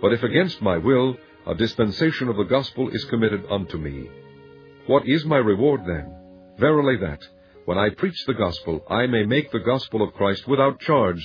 [0.02, 4.10] but if against my will, a dispensation of the gospel is committed unto me.
[4.88, 6.16] What is my reward then?
[6.60, 7.22] Verily that,
[7.66, 11.20] when I preach the gospel, I may make the gospel of Christ without charge,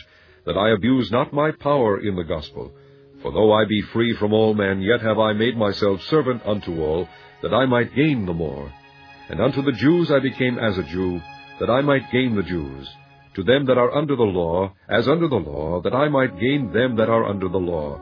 [0.47, 2.73] that I abuse not my power in the gospel.
[3.21, 6.83] For though I be free from all men, yet have I made myself servant unto
[6.83, 7.07] all,
[7.43, 8.73] that I might gain the more.
[9.29, 11.21] And unto the Jews I became as a Jew,
[11.61, 12.89] that I might gain the Jews.
[13.35, 16.73] To them that are under the law, as under the law, that I might gain
[16.73, 18.01] them that are under the law.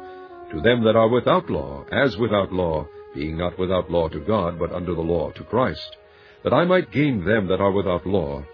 [0.52, 4.60] To them that are without law, as without law, being not without law to God,
[4.60, 5.96] but under the law to Christ
[6.44, 8.44] that I might gain them that are without law.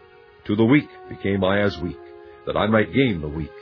[0.47, 1.99] To the weak became I as weak,
[2.47, 3.53] that I might gain the weak.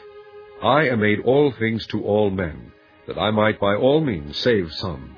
[0.63, 2.73] I am made all things to all men,
[3.07, 5.17] that I might by all means save some.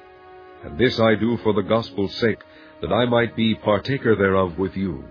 [0.64, 2.40] And this I do for the gospel's sake,
[2.80, 5.04] that I might be partaker thereof with you.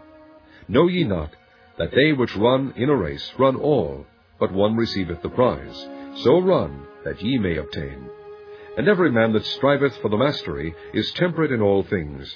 [0.67, 1.31] Know ye not
[1.77, 4.05] that they which run in a race run all,
[4.39, 5.87] but one receiveth the prize?
[6.23, 8.09] So run, that ye may obtain.
[8.77, 12.35] And every man that striveth for the mastery is temperate in all things.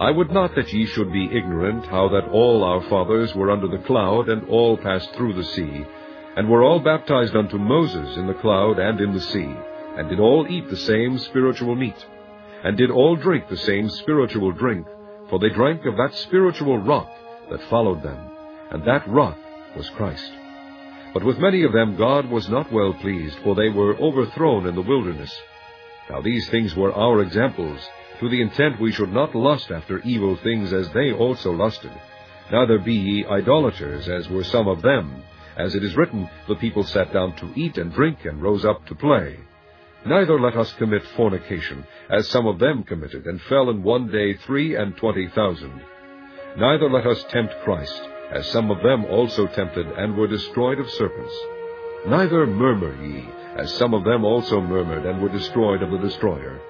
[0.00, 3.68] I would not that ye should be ignorant how that all our fathers were under
[3.68, 5.86] the cloud, and all passed through the sea,
[6.36, 9.54] and were all baptized unto Moses in the cloud and in the sea,
[9.96, 12.06] and did all eat the same spiritual meat,
[12.64, 14.84] and did all drink the same spiritual drink,
[15.30, 17.08] for they drank of that spiritual rock
[17.50, 18.18] that followed them,
[18.72, 19.38] and that rock
[19.76, 20.32] was Christ.
[21.12, 24.74] But with many of them God was not well pleased, for they were overthrown in
[24.74, 25.32] the wilderness.
[26.10, 27.80] Now these things were our examples,
[28.20, 31.92] to the intent we should not lust after evil things as they also lusted.
[32.50, 35.22] Neither be ye idolaters, as were some of them.
[35.56, 38.84] As it is written, the people sat down to eat and drink, and rose up
[38.86, 39.38] to play.
[40.06, 44.34] Neither let us commit fornication, as some of them committed, and fell in one day
[44.34, 45.80] three and twenty thousand.
[46.56, 50.90] Neither let us tempt Christ, as some of them also tempted, and were destroyed of
[50.90, 51.34] serpents.
[52.06, 56.60] Neither murmur ye, as some of them also murmured, and were destroyed of the destroyer.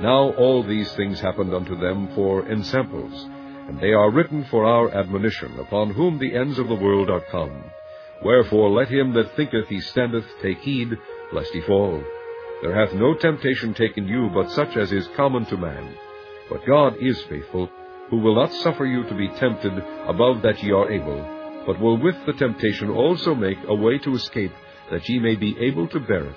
[0.00, 3.28] Now all these things happened unto them for ensamples,
[3.68, 7.20] and they are written for our admonition, upon whom the ends of the world are
[7.20, 7.64] come.
[8.24, 10.96] Wherefore let him that thinketh he standeth take heed,
[11.32, 12.02] lest he fall.
[12.62, 15.94] There hath no temptation taken you but such as is common to man.
[16.48, 17.68] But God is faithful,
[18.08, 19.72] who will not suffer you to be tempted
[20.06, 21.22] above that ye are able,
[21.66, 24.52] but will with the temptation also make a way to escape,
[24.90, 26.36] that ye may be able to bear it.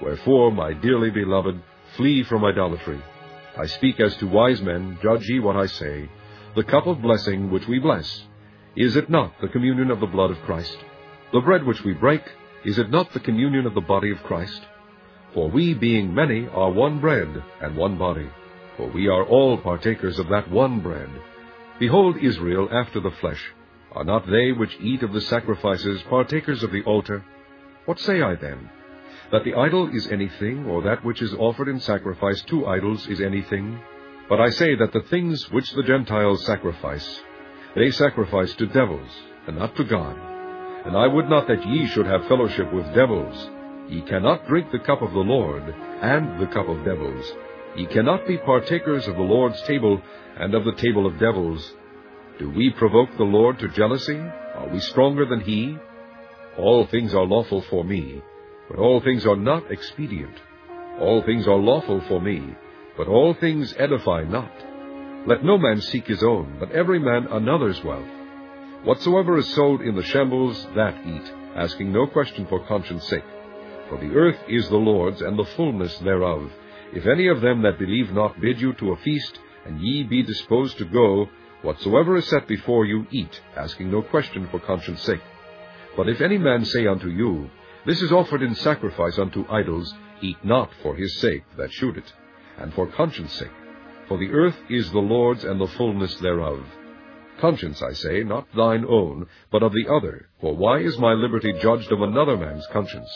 [0.00, 1.60] Wherefore, my dearly beloved,
[1.96, 3.00] Flee from idolatry.
[3.58, 6.08] I speak as to wise men, judge ye what I say.
[6.56, 8.24] The cup of blessing which we bless,
[8.74, 10.76] is it not the communion of the blood of Christ?
[11.32, 12.22] The bread which we break,
[12.64, 14.62] is it not the communion of the body of Christ?
[15.34, 18.28] For we, being many, are one bread and one body,
[18.76, 21.10] for we are all partakers of that one bread.
[21.78, 23.42] Behold Israel after the flesh.
[23.92, 27.22] Are not they which eat of the sacrifices partakers of the altar?
[27.84, 28.70] What say I then?
[29.32, 33.22] That the idol is anything, or that which is offered in sacrifice to idols is
[33.22, 33.80] anything.
[34.28, 37.20] But I say that the things which the Gentiles sacrifice,
[37.74, 39.10] they sacrifice to devils,
[39.46, 40.16] and not to God.
[40.86, 43.50] And I would not that ye should have fellowship with devils.
[43.88, 45.62] Ye cannot drink the cup of the Lord,
[46.02, 47.32] and the cup of devils.
[47.74, 50.02] Ye cannot be partakers of the Lord's table,
[50.38, 51.72] and of the table of devils.
[52.38, 54.18] Do we provoke the Lord to jealousy?
[54.18, 55.76] Are we stronger than he?
[56.58, 58.20] All things are lawful for me,
[58.72, 60.34] but all things are not expedient.
[60.98, 62.56] All things are lawful for me,
[62.96, 64.50] but all things edify not.
[65.26, 68.08] Let no man seek his own, but every man another's wealth.
[68.84, 73.24] Whatsoever is sold in the shambles, that eat, asking no question for conscience sake.
[73.90, 76.50] For the earth is the Lord's, and the fullness thereof.
[76.94, 80.22] If any of them that believe not bid you to a feast, and ye be
[80.22, 81.28] disposed to go,
[81.60, 85.20] whatsoever is set before you, eat, asking no question for conscience sake.
[85.94, 87.50] But if any man say unto you,
[87.86, 89.92] this is offered in sacrifice unto idols.
[90.20, 92.12] Eat not for his sake that shoot it,
[92.58, 93.50] and for conscience sake.
[94.06, 96.64] For the earth is the Lord's, and the fullness thereof.
[97.40, 100.28] Conscience, I say, not thine own, but of the other.
[100.40, 103.10] For why is my liberty judged of another man's conscience?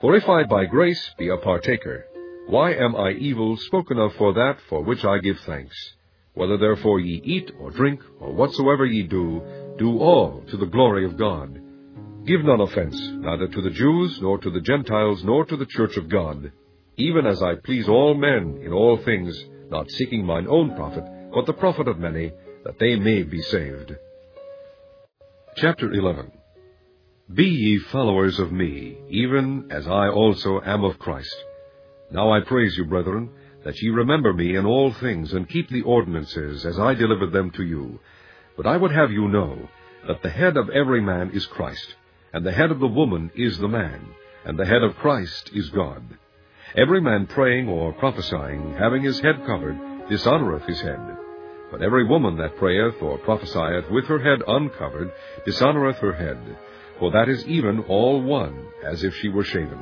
[0.00, 2.04] For if I by grace be a partaker,
[2.46, 5.76] why am I evil spoken of for that for which I give thanks?
[6.34, 9.40] Whether therefore ye eat or drink, or whatsoever ye do,
[9.78, 11.58] do all to the glory of God.
[12.26, 15.98] Give none offense, neither to the Jews, nor to the Gentiles, nor to the church
[15.98, 16.52] of God,
[16.96, 21.44] even as I please all men in all things, not seeking mine own profit, but
[21.44, 22.32] the profit of many,
[22.64, 23.94] that they may be saved.
[25.56, 26.32] Chapter 11
[27.34, 31.36] Be ye followers of me, even as I also am of Christ.
[32.10, 33.28] Now I praise you, brethren,
[33.64, 37.50] that ye remember me in all things, and keep the ordinances, as I delivered them
[37.50, 38.00] to you.
[38.56, 39.68] But I would have you know,
[40.06, 41.94] that the head of every man is Christ,
[42.34, 44.04] and the head of the woman is the man,
[44.44, 46.02] and the head of Christ is God.
[46.76, 50.98] Every man praying or prophesying, having his head covered, dishonoureth his head.
[51.70, 55.12] But every woman that prayeth or prophesieth with her head uncovered
[55.46, 56.38] dishonoureth her head,
[56.98, 59.78] for that is even all one, as if she were shaven.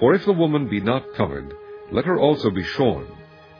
[0.00, 1.52] For if the woman be not covered,
[1.92, 3.06] let her also be shorn.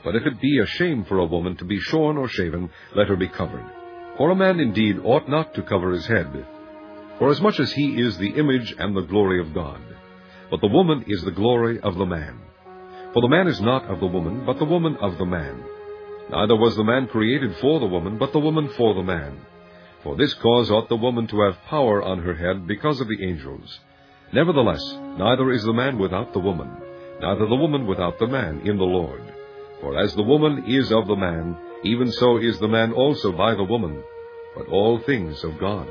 [0.03, 3.09] But if it be a shame for a woman to be shorn or shaven, let
[3.09, 3.67] her be covered.
[4.17, 6.47] For a man indeed ought not to cover his head,
[7.19, 9.81] Forasmuch as much as he is the image and the glory of God.
[10.51, 12.39] but the woman is the glory of the man.
[13.13, 15.63] For the man is not of the woman, but the woman of the man.
[16.31, 19.41] Neither was the man created for the woman, but the woman for the man.
[20.03, 23.25] For this cause ought the woman to have power on her head because of the
[23.25, 23.81] angels.
[24.33, 24.83] Nevertheless,
[25.19, 26.71] neither is the man without the woman,
[27.21, 29.23] neither the woman without the man in the Lord.
[29.81, 33.55] For as the woman is of the man, even so is the man also by
[33.55, 34.03] the woman,
[34.57, 35.89] but all things of God.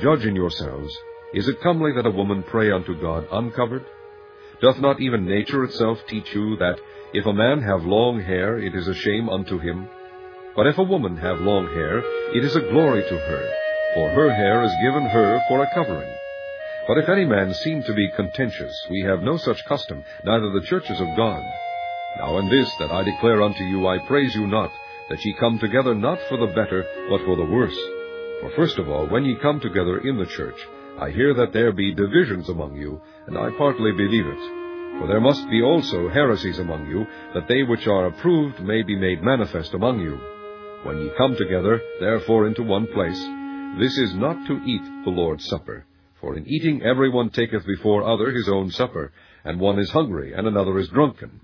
[0.00, 0.96] Judge in yourselves,
[1.34, 3.84] is it comely that a woman pray unto God uncovered?
[4.60, 6.80] Doth not even nature itself teach you that
[7.12, 9.88] if a man have long hair, it is a shame unto him?
[10.56, 11.98] But if a woman have long hair,
[12.34, 13.54] it is a glory to her,
[13.94, 16.12] for her hair is given her for a covering.
[16.88, 20.66] But if any man seem to be contentious, we have no such custom, neither the
[20.66, 21.42] churches of God.
[22.18, 24.72] Now in this that I declare unto you, I praise you not,
[25.10, 27.78] that ye come together not for the better, but for the worse.
[28.42, 30.56] For first of all, when ye come together in the church,
[30.98, 34.98] I hear that there be divisions among you, and I partly believe it.
[34.98, 38.96] For there must be also heresies among you, that they which are approved may be
[38.96, 40.18] made manifest among you.
[40.82, 43.20] When ye come together, therefore, into one place,
[43.78, 45.86] this is not to eat the Lord's Supper.
[46.20, 49.12] For in eating every one taketh before other his own supper,
[49.44, 51.40] and one is hungry, and another is drunken.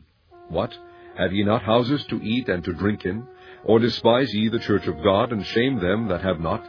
[0.49, 0.77] What?
[1.17, 3.25] Have ye not houses to eat and to drink in?
[3.65, 6.69] Or despise ye the church of God, and shame them that have not?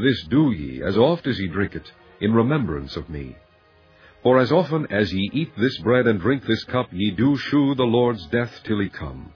[0.00, 3.34] This do ye, as oft as ye drink it, in remembrance of me.
[4.22, 7.74] For as often as ye eat this bread and drink this cup, ye do shew
[7.74, 9.32] the Lord's death till he come.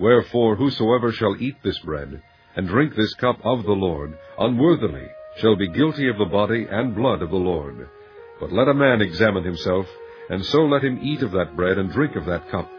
[0.00, 2.22] Wherefore whosoever shall eat this bread,
[2.56, 6.94] and drink this cup of the Lord, unworthily, shall be guilty of the body and
[6.94, 7.86] blood of the Lord.
[8.40, 9.86] But let a man examine himself,
[10.30, 12.70] and so let him eat of that bread and drink of that cup.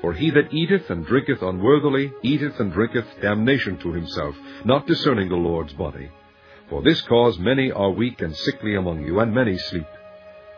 [0.00, 5.28] For he that eateth and drinketh unworthily eateth and drinketh damnation to himself, not discerning
[5.28, 6.08] the Lord's body.
[6.72, 9.86] For this cause many are weak and sickly among you, and many sleep.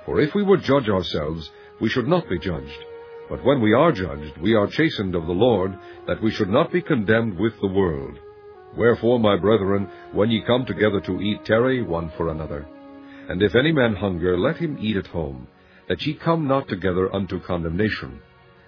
[0.06, 1.50] For if we would judge ourselves,
[1.80, 2.84] we should not be judged.
[3.28, 6.70] But when we are judged, we are chastened of the Lord, that we should not
[6.70, 8.16] be condemned with the world.
[8.76, 12.64] Wherefore, my brethren, when ye come together to eat, tarry one for another.
[13.28, 15.48] And if any man hunger, let him eat at home,
[15.88, 18.20] that ye come not together unto condemnation.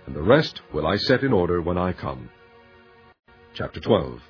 [0.07, 2.29] And the rest will I set in order when I come.
[3.55, 4.21] Chapter 12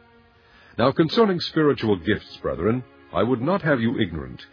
[0.76, 4.44] Now concerning spiritual gifts, brethren, I would not have you ignorant.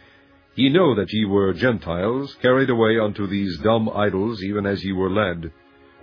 [0.54, 4.92] Ye know that ye were Gentiles, carried away unto these dumb idols, even as ye
[4.92, 5.50] were led.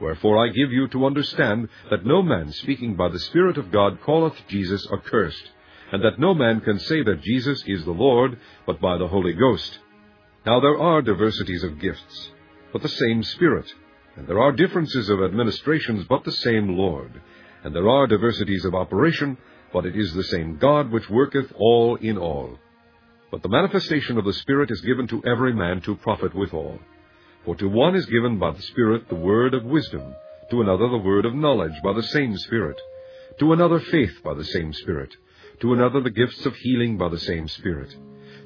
[0.01, 3.99] Wherefore I give you to understand that no man speaking by the Spirit of God
[4.03, 5.51] calleth Jesus accursed,
[5.91, 9.33] and that no man can say that Jesus is the Lord, but by the Holy
[9.33, 9.79] Ghost.
[10.45, 12.31] Now there are diversities of gifts,
[12.73, 13.71] but the same Spirit,
[14.17, 17.21] and there are differences of administrations, but the same Lord,
[17.63, 19.37] and there are diversities of operation,
[19.73, 22.57] but it is the same God which worketh all in all.
[23.31, 26.79] But the manifestation of the Spirit is given to every man to profit withal.
[27.45, 30.13] For to one is given by the Spirit the word of wisdom,
[30.49, 32.79] to another the word of knowledge by the same Spirit,
[33.39, 35.15] to another faith by the same Spirit,
[35.61, 37.95] to another the gifts of healing by the same Spirit,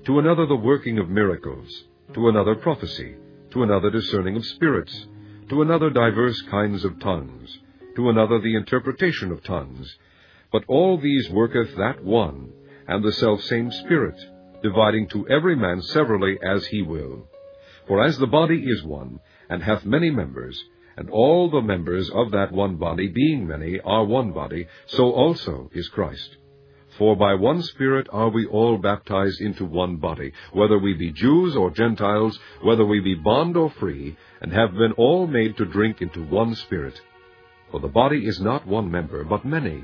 [0.05, 3.15] to another the working of miracles, to another prophecy,
[3.51, 5.07] to another discerning of spirits,
[5.49, 7.57] to another divers kinds of tongues,
[7.95, 9.97] to another the interpretation of tongues.
[10.55, 12.53] But all these worketh that one,
[12.87, 14.15] and the selfsame Spirit,
[14.63, 17.27] dividing to every man severally as he will.
[17.89, 20.57] For as the body is one, and hath many members,
[20.95, 25.69] and all the members of that one body, being many, are one body, so also
[25.73, 26.37] is Christ.
[26.97, 31.57] For by one Spirit are we all baptized into one body, whether we be Jews
[31.57, 36.01] or Gentiles, whether we be bond or free, and have been all made to drink
[36.01, 37.01] into one Spirit.
[37.71, 39.83] For the body is not one member, but many.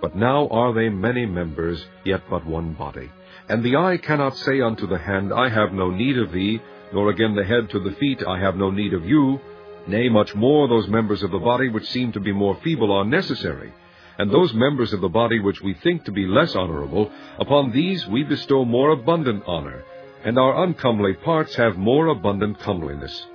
[0.00, 3.10] But now are they many members, yet but one body.
[3.48, 6.60] And the eye cannot say unto the hand, I have no need of thee,
[6.92, 9.40] nor again the head to the feet, I have no need of you.
[9.86, 13.04] Nay, much more those members of the body which seem to be more feeble are
[13.04, 13.72] necessary,
[14.18, 18.06] and those members of the body which we think to be less honorable, upon these
[18.06, 19.84] we bestow more abundant honor,
[20.24, 23.26] and our uncomely parts have more abundant comeliness.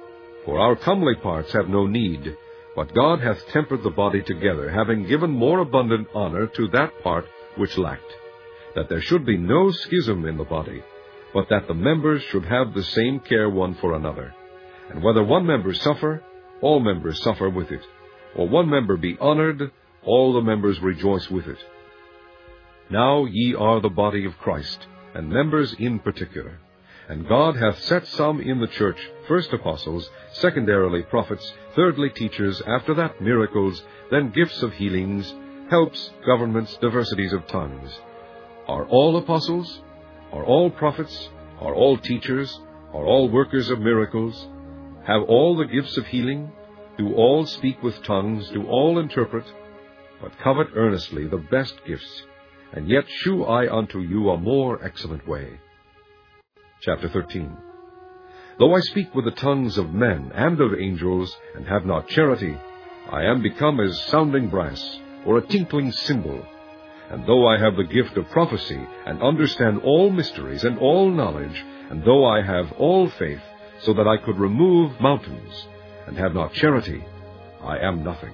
[0.46, 2.36] For our comely parts have no need,
[2.76, 7.26] but God hath tempered the body together, having given more abundant honor to that part
[7.58, 8.14] which lacked,
[8.76, 10.82] that there should be no schism in the body,
[11.34, 14.34] but that the members should have the same care one for another.
[14.90, 16.24] And whether one member suffer,
[16.62, 17.82] all members suffer with it,
[18.36, 19.72] or one member be honored,
[20.04, 21.60] all the members rejoice with it.
[22.90, 26.60] Now ye are the body of Christ, and members in particular.
[27.10, 32.94] And God hath set some in the church, first apostles, secondarily prophets, thirdly teachers, after
[32.96, 35.34] that miracles, then gifts of healings,
[35.70, 37.92] helps, governments, diversities of tongues.
[38.68, 39.82] Are all apostles?
[40.32, 41.30] Are all prophets?
[41.60, 42.60] Are all teachers?
[42.94, 44.48] Are all workers of miracles?
[45.06, 46.52] Have all the gifts of healing?
[46.98, 48.50] Do all speak with tongues?
[48.50, 49.46] Do all interpret?
[50.22, 52.24] But covet earnestly the best gifts,
[52.74, 55.60] and yet shew I unto you a more excellent way.
[56.84, 57.56] Chapter 13
[58.58, 62.58] Though I speak with the tongues of men and of angels, and have not charity,
[63.12, 66.44] I am become as sounding brass, or a tinkling cymbal.
[67.12, 71.64] And though I have the gift of prophecy, and understand all mysteries and all knowledge,
[71.92, 73.44] and though I have all faith,
[73.82, 75.68] so that I could remove mountains,
[76.08, 77.06] and have not charity,
[77.62, 78.34] I am nothing.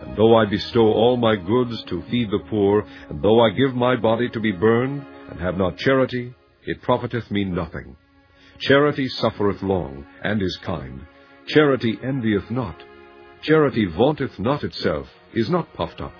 [0.00, 3.76] And though I bestow all my goods to feed the poor, and though I give
[3.76, 6.34] my body to be burned, and have not charity,
[6.68, 7.96] it profiteth me nothing.
[8.58, 11.00] Charity suffereth long, and is kind.
[11.46, 12.76] Charity envieth not.
[13.40, 16.12] Charity vaunteth not itself, is not puffed up,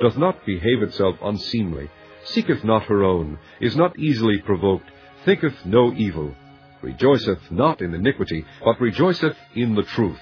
[0.00, 1.88] doth not behave itself unseemly,
[2.24, 4.90] seeketh not her own, is not easily provoked,
[5.24, 6.34] thinketh no evil,
[6.82, 10.20] rejoiceth not in iniquity, but rejoiceth in the truth,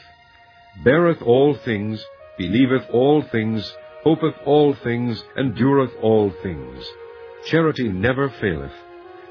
[0.85, 2.05] beareth all things,
[2.37, 3.75] believeth all things,
[4.05, 6.85] hopeth all things, endureth all things.
[7.47, 8.73] Charity never faileth.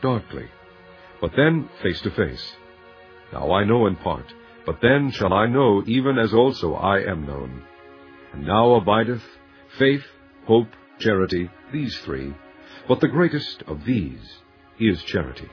[0.00, 0.48] darkly,
[1.20, 2.56] but then face to face.
[3.32, 4.26] Now I know in part,
[4.64, 7.62] but then shall I know even as also I am known.
[8.32, 9.22] And now abideth
[9.78, 10.04] faith,
[10.46, 10.68] hope,
[10.98, 12.34] charity, these three,
[12.86, 14.38] but the greatest of these
[14.78, 15.48] is charity.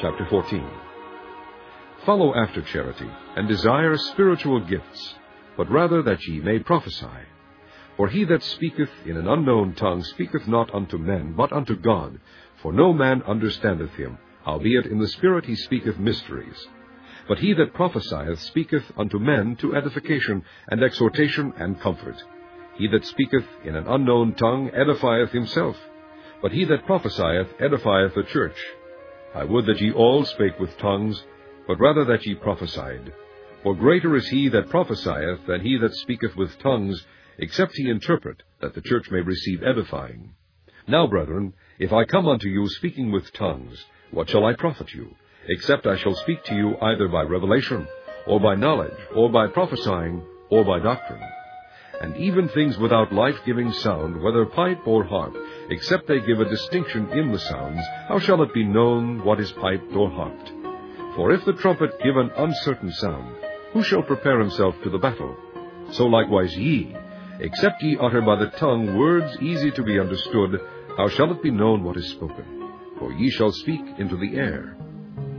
[0.00, 0.68] Chapter 14
[2.04, 5.14] Follow after charity, and desire spiritual gifts,
[5.56, 7.06] but rather that ye may prophesy.
[7.96, 12.18] For he that speaketh in an unknown tongue speaketh not unto men, but unto God,
[12.56, 16.68] for no man understandeth him, albeit in the Spirit he speaketh mysteries.
[17.28, 22.16] But he that prophesieth speaketh unto men to edification, and exhortation, and comfort.
[22.76, 25.76] He that speaketh in an unknown tongue edifieth himself,
[26.40, 28.56] but he that prophesieth edifieth the church.
[29.34, 31.22] I would that ye all spake with tongues,
[31.66, 33.12] but rather that ye prophesied.
[33.62, 37.06] For greater is he that prophesieth than he that speaketh with tongues,
[37.38, 40.34] except he interpret, that the church may receive edifying.
[40.86, 45.14] Now, brethren, if I come unto you speaking with tongues, what shall I profit you,
[45.48, 47.86] except I shall speak to you either by revelation,
[48.26, 51.22] or by knowledge, or by prophesying, or by doctrine?
[52.00, 55.36] And even things without life-giving sound, whether pipe or harp,
[55.70, 59.52] except they give a distinction in the sounds, how shall it be known what is
[59.52, 60.52] piped or harped?
[61.14, 63.36] For if the trumpet give an uncertain sound,
[63.72, 65.36] who shall prepare himself to the battle?
[65.92, 66.96] So likewise ye,
[67.42, 70.60] except ye utter by the tongue words easy to be understood,
[70.96, 72.70] how shall it be known what is spoken?
[72.98, 74.76] For ye shall speak into the air.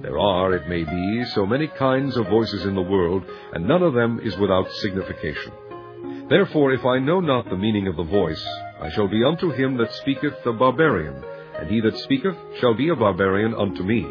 [0.02, 3.24] There are, it may be, so many kinds of voices in the world,
[3.54, 5.54] and none of them is without signification.
[6.30, 8.46] Therefore, if I know not the meaning of the voice,
[8.82, 11.24] I shall be unto him that speaketh a barbarian,
[11.58, 14.06] and he that speaketh shall be a barbarian unto me.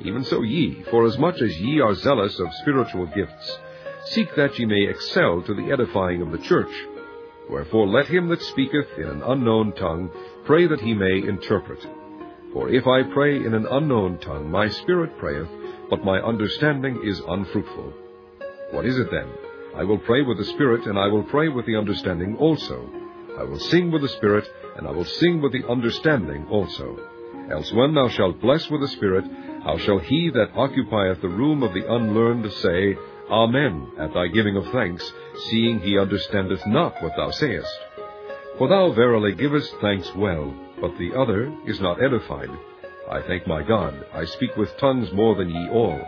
[0.00, 3.58] Even so ye, forasmuch as ye are zealous of spiritual gifts,
[4.06, 6.72] seek that ye may excel to the edifying of the church.
[7.48, 10.10] Wherefore let him that speaketh in an unknown tongue
[10.44, 11.86] pray that he may interpret.
[12.52, 15.48] For if I pray in an unknown tongue, my spirit prayeth,
[15.90, 17.92] but my understanding is unfruitful.
[18.72, 19.28] What is it then?
[19.76, 22.88] I will pray with the Spirit, and I will pray with the understanding also.
[23.38, 26.98] I will sing with the Spirit, and I will sing with the understanding also.
[27.50, 29.24] Else when thou shalt bless with the Spirit,
[29.62, 32.96] How shall he that occupieth the room of the unlearned say,
[33.28, 35.12] Amen, at thy giving of thanks,
[35.50, 37.78] seeing he understandeth not what thou sayest?
[38.58, 42.50] For thou verily givest thanks well, but the other is not edified.
[43.10, 46.00] I thank my God, I speak with tongues more than ye all.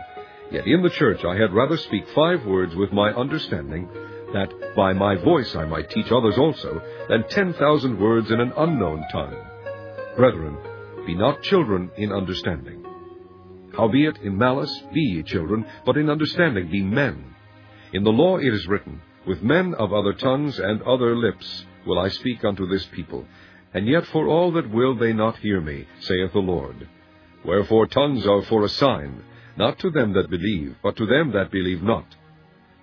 [0.51, 3.87] Yet in the church I had rather speak five words with my understanding,
[4.33, 8.53] that by my voice I might teach others also, than ten thousand words in an
[8.57, 9.35] unknown tongue.
[10.15, 10.57] Brethren,
[11.05, 12.83] be not children in understanding.
[13.75, 17.35] Howbeit in malice be ye children, but in understanding be men.
[17.93, 21.99] In the law it is written, With men of other tongues and other lips will
[21.99, 23.27] I speak unto this people,
[23.75, 26.87] and yet for all that will they not hear me, saith the Lord.
[27.45, 29.21] Wherefore tongues are for a sign,
[29.55, 32.07] not to them that believe, but to them that believe not.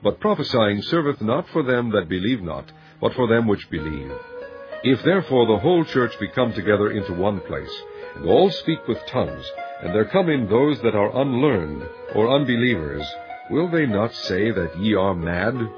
[0.04, 2.70] But prophesying serveth not for them that believe not,
[3.00, 4.12] but for them which believe.
[4.84, 7.82] If therefore the whole church be come together into one place,
[8.14, 9.50] and all speak with tongues,
[9.82, 11.82] and there come in those that are unlearned,
[12.14, 13.04] or unbelievers,
[13.50, 15.68] will they not say that ye are mad?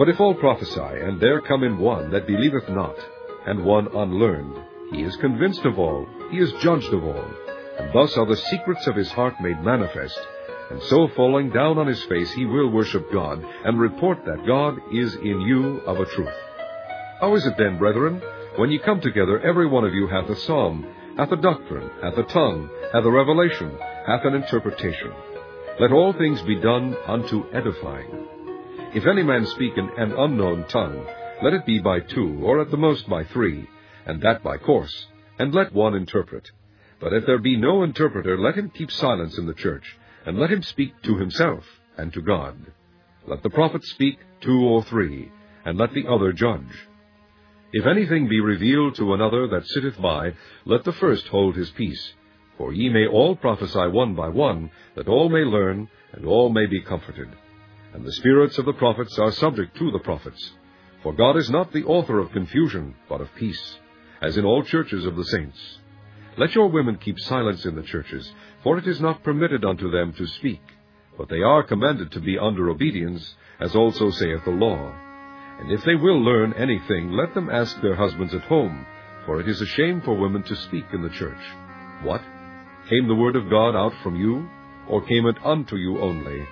[0.00, 2.96] But if all prophesy, and there come in one that believeth not,
[3.44, 4.56] and one unlearned,
[4.92, 7.30] he is convinced of all, he is judged of all.
[7.78, 10.18] And thus are the secrets of his heart made manifest.
[10.70, 14.78] And so falling down on his face he will worship God, and report that God
[14.90, 16.38] is in you of a truth.
[17.20, 18.22] How is it then, brethren,
[18.56, 20.86] when ye come together, every one of you hath a psalm,
[21.18, 23.76] hath a doctrine, hath a tongue, hath a revelation,
[24.06, 25.12] hath an interpretation?
[25.78, 28.28] Let all things be done unto edifying.
[28.92, 31.06] If any man speak in an unknown tongue,
[31.44, 33.68] let it be by two, or at the most by three,
[34.04, 35.06] and that by course,
[35.38, 36.50] and let one interpret.
[36.98, 40.50] But if there be no interpreter, let him keep silence in the church, and let
[40.50, 41.64] him speak to himself
[41.96, 42.56] and to God.
[43.28, 45.30] Let the prophet speak two or three,
[45.64, 46.88] and let the other judge.
[47.72, 50.34] If anything be revealed to another that sitteth by,
[50.64, 52.12] let the first hold his peace.
[52.58, 56.66] For ye may all prophesy one by one, that all may learn, and all may
[56.66, 57.28] be comforted.
[57.92, 60.52] And the spirits of the prophets are subject to the prophets.
[61.02, 63.78] For God is not the author of confusion, but of peace,
[64.20, 65.58] as in all churches of the saints.
[66.36, 68.30] Let your women keep silence in the churches,
[68.62, 70.60] for it is not permitted unto them to speak,
[71.18, 74.94] but they are commanded to be under obedience, as also saith the law.
[75.60, 78.86] And if they will learn anything, let them ask their husbands at home,
[79.26, 81.42] for it is a shame for women to speak in the church.
[82.02, 82.22] What?
[82.88, 84.48] Came the word of God out from you,
[84.88, 86.46] or came it unto you only?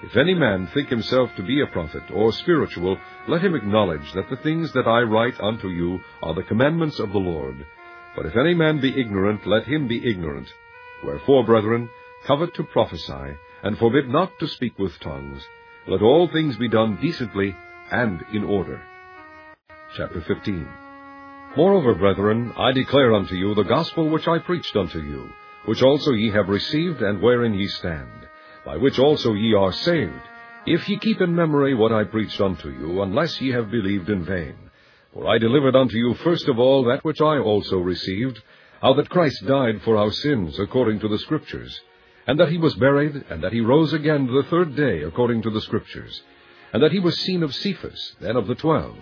[0.00, 4.30] If any man think himself to be a prophet or spiritual, let him acknowledge that
[4.30, 7.66] the things that I write unto you are the commandments of the Lord.
[8.14, 10.46] But if any man be ignorant, let him be ignorant.
[11.02, 11.90] Wherefore, brethren,
[12.26, 15.42] covet to prophesy, and forbid not to speak with tongues.
[15.88, 17.56] Let all things be done decently
[17.90, 18.80] and in order.
[19.96, 20.68] Chapter 15
[21.56, 25.28] Moreover, brethren, I declare unto you the gospel which I preached unto you,
[25.64, 28.27] which also ye have received, and wherein ye stand
[28.64, 30.12] by which also ye are saved,
[30.66, 34.24] if ye keep in memory what I preached unto you, unless ye have believed in
[34.24, 34.54] vain.
[35.14, 38.42] For I delivered unto you first of all that which I also received,
[38.82, 41.80] how that Christ died for our sins according to the Scriptures,
[42.26, 45.50] and that he was buried, and that he rose again the third day according to
[45.50, 46.22] the Scriptures,
[46.72, 48.98] and that he was seen of Cephas, then of the twelve.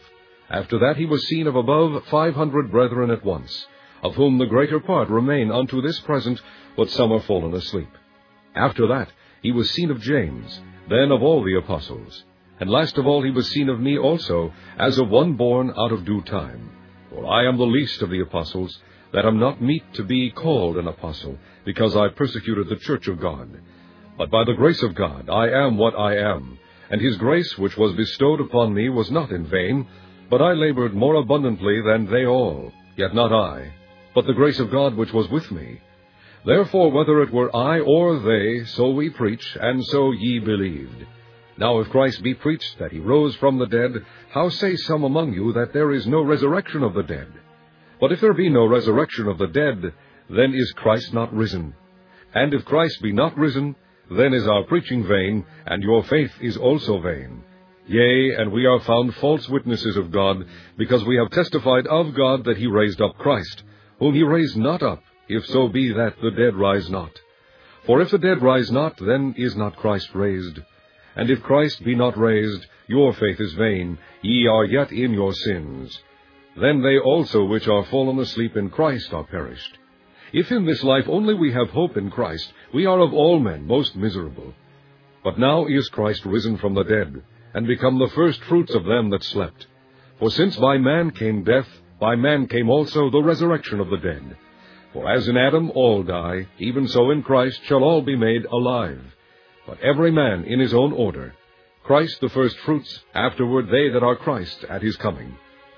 [0.48, 3.66] After that he was seen of above five hundred brethren at once,
[4.02, 6.40] of whom the greater part remain unto this present,
[6.76, 7.90] but some are fallen asleep.
[8.54, 9.10] After that
[9.42, 12.24] he was seen of James, then of all the apostles.
[12.58, 15.92] And last of all he was seen of me also, as of one born out
[15.92, 16.70] of due time.
[17.10, 18.78] For I am the least of the apostles,
[19.12, 23.20] that am not meet to be called an apostle, because I persecuted the church of
[23.20, 23.60] God.
[24.18, 26.58] But by the grace of God I am what I am,
[26.90, 29.86] and his grace which was bestowed upon me was not in vain,
[30.30, 33.72] but I labored more abundantly than they all, yet not I,
[34.14, 35.80] but the grace of God which was with me.
[36.46, 41.04] Therefore, whether it were I or they, so we preach, and so ye believed.
[41.58, 45.32] Now if Christ be preached that he rose from the dead, how say some among
[45.32, 47.26] you that there is no resurrection of the dead?
[48.00, 49.92] But if there be no resurrection of the dead,
[50.30, 51.74] then is Christ not risen.
[52.32, 53.74] And if Christ be not risen,
[54.10, 57.42] then is our preaching vain, and your faith is also vain.
[57.88, 60.44] Yea, and we are found false witnesses of God,
[60.76, 63.64] because we have testified of God that he raised up Christ,
[63.98, 67.10] whom he raised not up, if so be that the dead rise not.
[67.84, 70.60] For if the dead rise not, then is not Christ raised.
[71.14, 75.32] And if Christ be not raised, your faith is vain, ye are yet in your
[75.32, 75.98] sins.
[76.60, 79.78] Then they also which are fallen asleep in Christ are perished.
[80.32, 83.66] If in this life only we have hope in Christ, we are of all men
[83.66, 84.54] most miserable.
[85.22, 87.22] But now is Christ risen from the dead,
[87.54, 89.66] and become the first fruits of them that slept.
[90.18, 91.68] For since by man came death,
[92.00, 94.36] by man came also the resurrection of the dead.
[94.96, 98.98] For as in Adam all die, even so in Christ shall all be made alive.
[99.66, 101.34] But every man in his own order.
[101.84, 105.36] Christ the first fruits, afterward they that are Christ at his coming.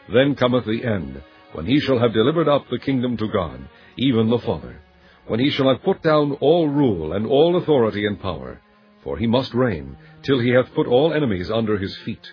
[0.08, 1.20] Then cometh the end,
[1.52, 4.80] when he shall have delivered up the kingdom to God, even the Father,
[5.26, 8.62] when he shall have put down all rule and all authority and power.
[9.02, 12.32] For he must reign, till he hath put all enemies under his feet.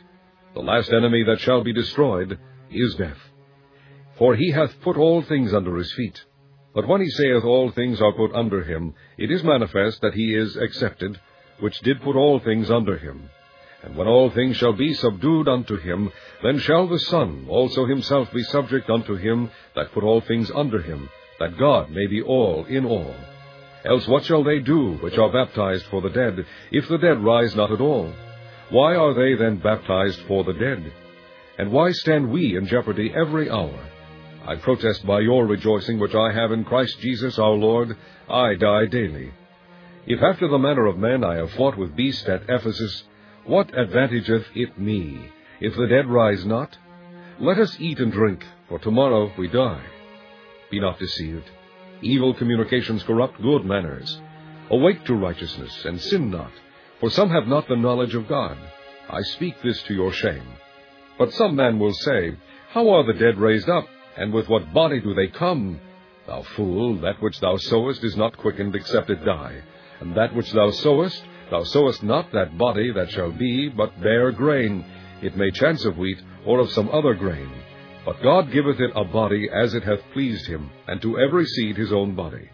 [0.53, 2.37] The last enemy that shall be destroyed
[2.69, 3.31] is death.
[4.19, 6.23] For he hath put all things under his feet.
[6.75, 10.35] But when he saith all things are put under him, it is manifest that he
[10.35, 11.17] is accepted,
[11.61, 13.29] which did put all things under him.
[13.81, 16.11] And when all things shall be subdued unto him,
[16.43, 20.81] then shall the Son also himself be subject unto him that put all things under
[20.81, 21.07] him,
[21.39, 23.15] that God may be all in all.
[23.85, 27.55] Else what shall they do which are baptized for the dead, if the dead rise
[27.55, 28.11] not at all?
[28.69, 30.91] Why are they then baptized for the dead?
[31.57, 33.79] And why stand we in jeopardy every hour?
[34.47, 37.97] I protest by your rejoicing which I have in Christ Jesus our Lord,
[38.29, 39.31] I die daily.
[40.05, 43.05] If after the manner of men I have fought with beasts at Ephesus,
[43.45, 46.77] what advantageth it me, if the dead rise not?
[47.39, 49.83] Let us eat and drink, for tomorrow we die.
[50.69, 51.49] Be not deceived.
[52.03, 54.21] Evil communications corrupt good manners.
[54.69, 56.51] Awake to righteousness, and sin not,
[56.99, 58.57] for some have not the knowledge of God.
[59.09, 60.47] I speak this to your shame.
[61.17, 62.35] But some man will say,
[62.69, 63.87] How are the dead raised up,
[64.17, 65.79] and with what body do they come?
[66.27, 69.61] Thou fool, that which thou sowest is not quickened except it die.
[69.99, 74.31] And that which thou sowest, thou sowest not that body that shall be, but bare
[74.31, 74.83] grain.
[75.21, 77.49] It may chance of wheat, or of some other grain.
[78.05, 81.77] But God giveth it a body as it hath pleased him, and to every seed
[81.77, 82.49] his own body.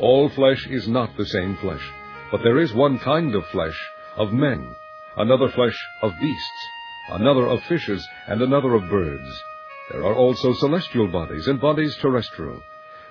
[0.00, 1.82] All flesh is not the same flesh,
[2.30, 3.78] but there is one kind of flesh,
[4.16, 4.74] of men,
[5.16, 6.68] another flesh of beasts,
[7.10, 9.42] another of fishes, and another of birds.
[9.90, 12.62] There are also celestial bodies, and bodies terrestrial.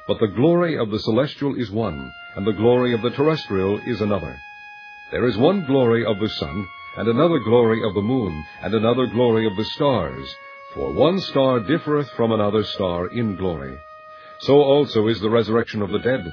[0.07, 3.99] But the glory of the celestial is one, and the glory of the terrestrial is
[3.99, 4.39] another.
[5.11, 6.67] There is one glory of the sun,
[6.97, 10.35] and another glory of the moon, and another glory of the stars,
[10.73, 13.77] for one star differeth from another star in glory.
[14.41, 16.31] So also is the resurrection of the dead.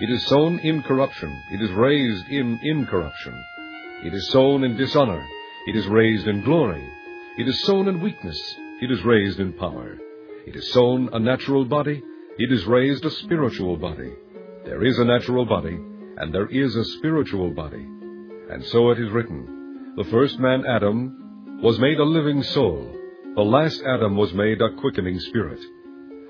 [0.00, 3.42] It is sown in corruption, it is raised in incorruption.
[4.04, 5.24] It is sown in dishonor,
[5.68, 6.86] it is raised in glory.
[7.38, 9.98] It is sown in weakness, it is raised in power.
[10.46, 12.02] It is sown a natural body,
[12.38, 14.12] it is raised a spiritual body.
[14.64, 15.78] There is a natural body,
[16.18, 17.82] and there is a spiritual body.
[18.50, 22.94] And so it is written, The first man, Adam, was made a living soul,
[23.34, 25.60] the last Adam was made a quickening spirit.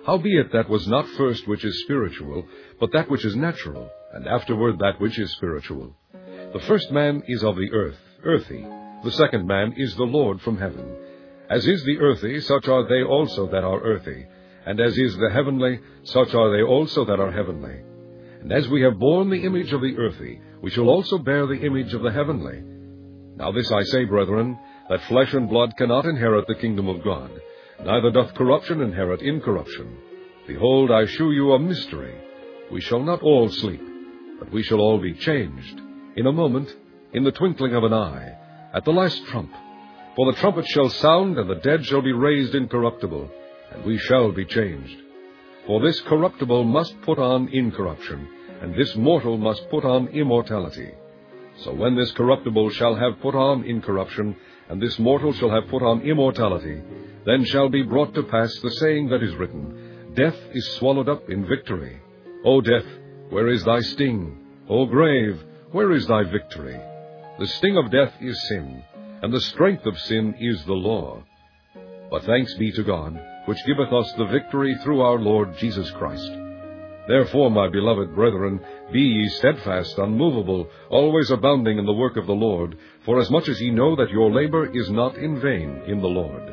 [0.06, 2.46] Howbeit that was not first which is spiritual,
[2.78, 5.96] but that which is natural, and afterward that which is spiritual.
[6.52, 8.64] The first man is of the earth, earthy.
[9.02, 10.96] The second man is the Lord from heaven.
[11.48, 14.26] As is the earthy, such are they also that are earthy.
[14.66, 17.82] And as is the heavenly, such are they also that are heavenly.
[18.40, 21.64] And as we have borne the image of the earthy, we shall also bear the
[21.64, 22.62] image of the heavenly.
[23.36, 27.30] Now this I say, brethren, that flesh and blood cannot inherit the kingdom of God,
[27.84, 29.98] neither doth corruption inherit incorruption.
[30.46, 32.14] Behold, I shew you a mystery.
[32.72, 33.82] We shall not all sleep,
[34.40, 35.80] but we shall all be changed,
[36.16, 36.74] in a moment,
[37.12, 38.36] in the twinkling of an eye,
[38.74, 39.52] at the last trump.
[40.16, 43.30] For the trumpet shall sound, and the dead shall be raised incorruptible,
[43.72, 44.96] and we shall be changed.
[45.66, 48.26] For this corruptible must put on incorruption,
[48.62, 50.90] and this mortal must put on immortality.
[51.58, 54.34] So when this corruptible shall have put on incorruption,
[54.70, 56.80] and this mortal shall have put on immortality,
[57.26, 61.28] then shall be brought to pass the saying that is written, Death is swallowed up
[61.28, 62.00] in victory.
[62.42, 62.86] O death,
[63.28, 64.38] where is thy sting?
[64.70, 66.80] O grave, where is thy victory?
[67.38, 68.82] The sting of death is sin,
[69.26, 71.20] and the strength of sin is the law.
[72.12, 76.30] But thanks be to God, which giveth us the victory through our Lord Jesus Christ.
[77.08, 78.60] Therefore, my beloved brethren,
[78.92, 83.70] be ye steadfast, unmovable, always abounding in the work of the Lord, forasmuch as ye
[83.70, 86.44] know that your labor is not in vain in the Lord.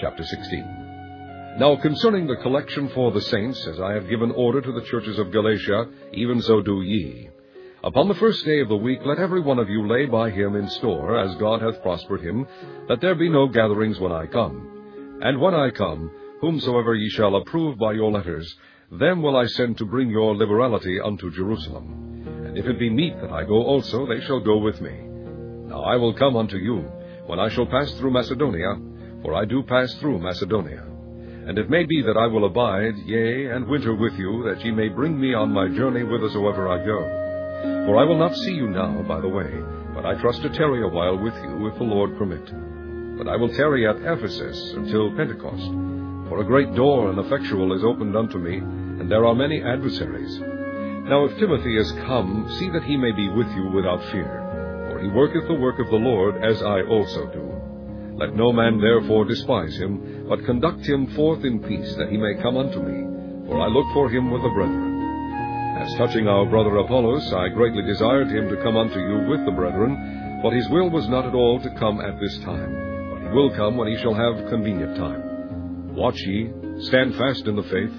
[0.00, 4.72] Chapter 16 Now concerning the collection for the saints, as I have given order to
[4.72, 5.84] the churches of Galatia,
[6.14, 7.28] even so do ye.
[7.84, 10.54] Upon the first day of the week let every one of you lay by him
[10.54, 12.46] in store, as God hath prospered him,
[12.86, 15.18] that there be no gatherings when I come.
[15.20, 16.08] And when I come,
[16.40, 18.54] whomsoever ye shall approve by your letters,
[18.92, 22.24] them will I send to bring your liberality unto Jerusalem.
[22.46, 24.92] And if it be meet that I go also, they shall go with me.
[25.66, 26.82] Now I will come unto you,
[27.26, 28.76] when I shall pass through Macedonia,
[29.22, 30.84] for I do pass through Macedonia.
[31.48, 34.70] And it may be that I will abide, yea, and winter with you, that ye
[34.70, 37.21] may bring me on my journey whithersoever I go.
[37.62, 39.50] For I will not see you now by the way,
[39.94, 42.44] but I trust to tarry a while with you, if the Lord permit.
[43.18, 45.70] But I will tarry at Ephesus until Pentecost.
[46.28, 50.40] For a great door and effectual is opened unto me, and there are many adversaries.
[51.08, 55.00] Now if Timothy is come, see that he may be with you without fear, for
[55.00, 57.52] he worketh the work of the Lord, as I also do.
[58.16, 62.40] Let no man therefore despise him, but conduct him forth in peace, that he may
[62.42, 64.91] come unto me, for I look for him with the brethren.
[65.78, 69.52] As touching our brother Apollos, I greatly desired him to come unto you with the
[69.52, 73.34] brethren, but his will was not at all to come at this time, but he
[73.34, 75.94] will come when he shall have convenient time.
[75.96, 77.92] Watch ye, stand fast in the faith,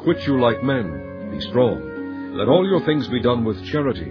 [0.00, 2.36] quit you like men, be strong.
[2.36, 4.10] Let all your things be done with charity.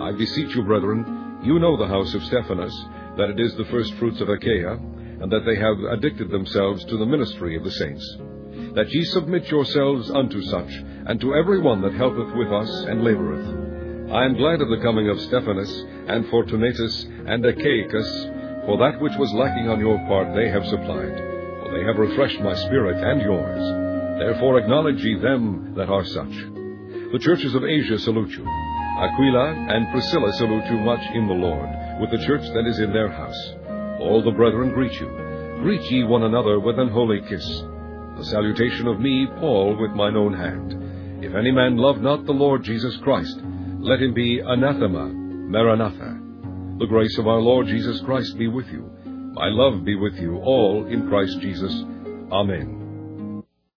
[0.00, 2.74] I beseech you, brethren, you know the house of Stephanas,
[3.16, 7.06] that it is the firstfruits of Achaia, and that they have addicted themselves to the
[7.06, 8.16] ministry of the saints
[8.76, 10.70] that ye submit yourselves unto such,
[11.06, 14.10] and to every one that helpeth with us and laboureth.
[14.12, 19.16] I am glad of the coming of Stephanas, and Fortunatus, and Achaicus, for that which
[19.18, 21.16] was lacking on your part they have supplied,
[21.62, 24.18] for they have refreshed my spirit and yours.
[24.18, 26.34] Therefore acknowledge ye them that are such.
[27.12, 28.44] The churches of Asia salute you.
[28.44, 31.68] Aquila and Priscilla salute you much in the Lord,
[32.00, 33.54] with the church that is in their house.
[34.00, 35.06] All the brethren greet you.
[35.62, 37.46] Greet ye one another with an holy kiss.
[38.18, 40.85] The salutation of me, Paul, with mine own hand.
[41.22, 43.40] If any man love not the Lord Jesus Christ,
[43.80, 46.20] let him be anathema, maranatha.
[46.78, 48.90] The grace of our Lord Jesus Christ be with you.
[49.32, 51.72] My love be with you all in Christ Jesus.
[52.30, 52.75] Amen.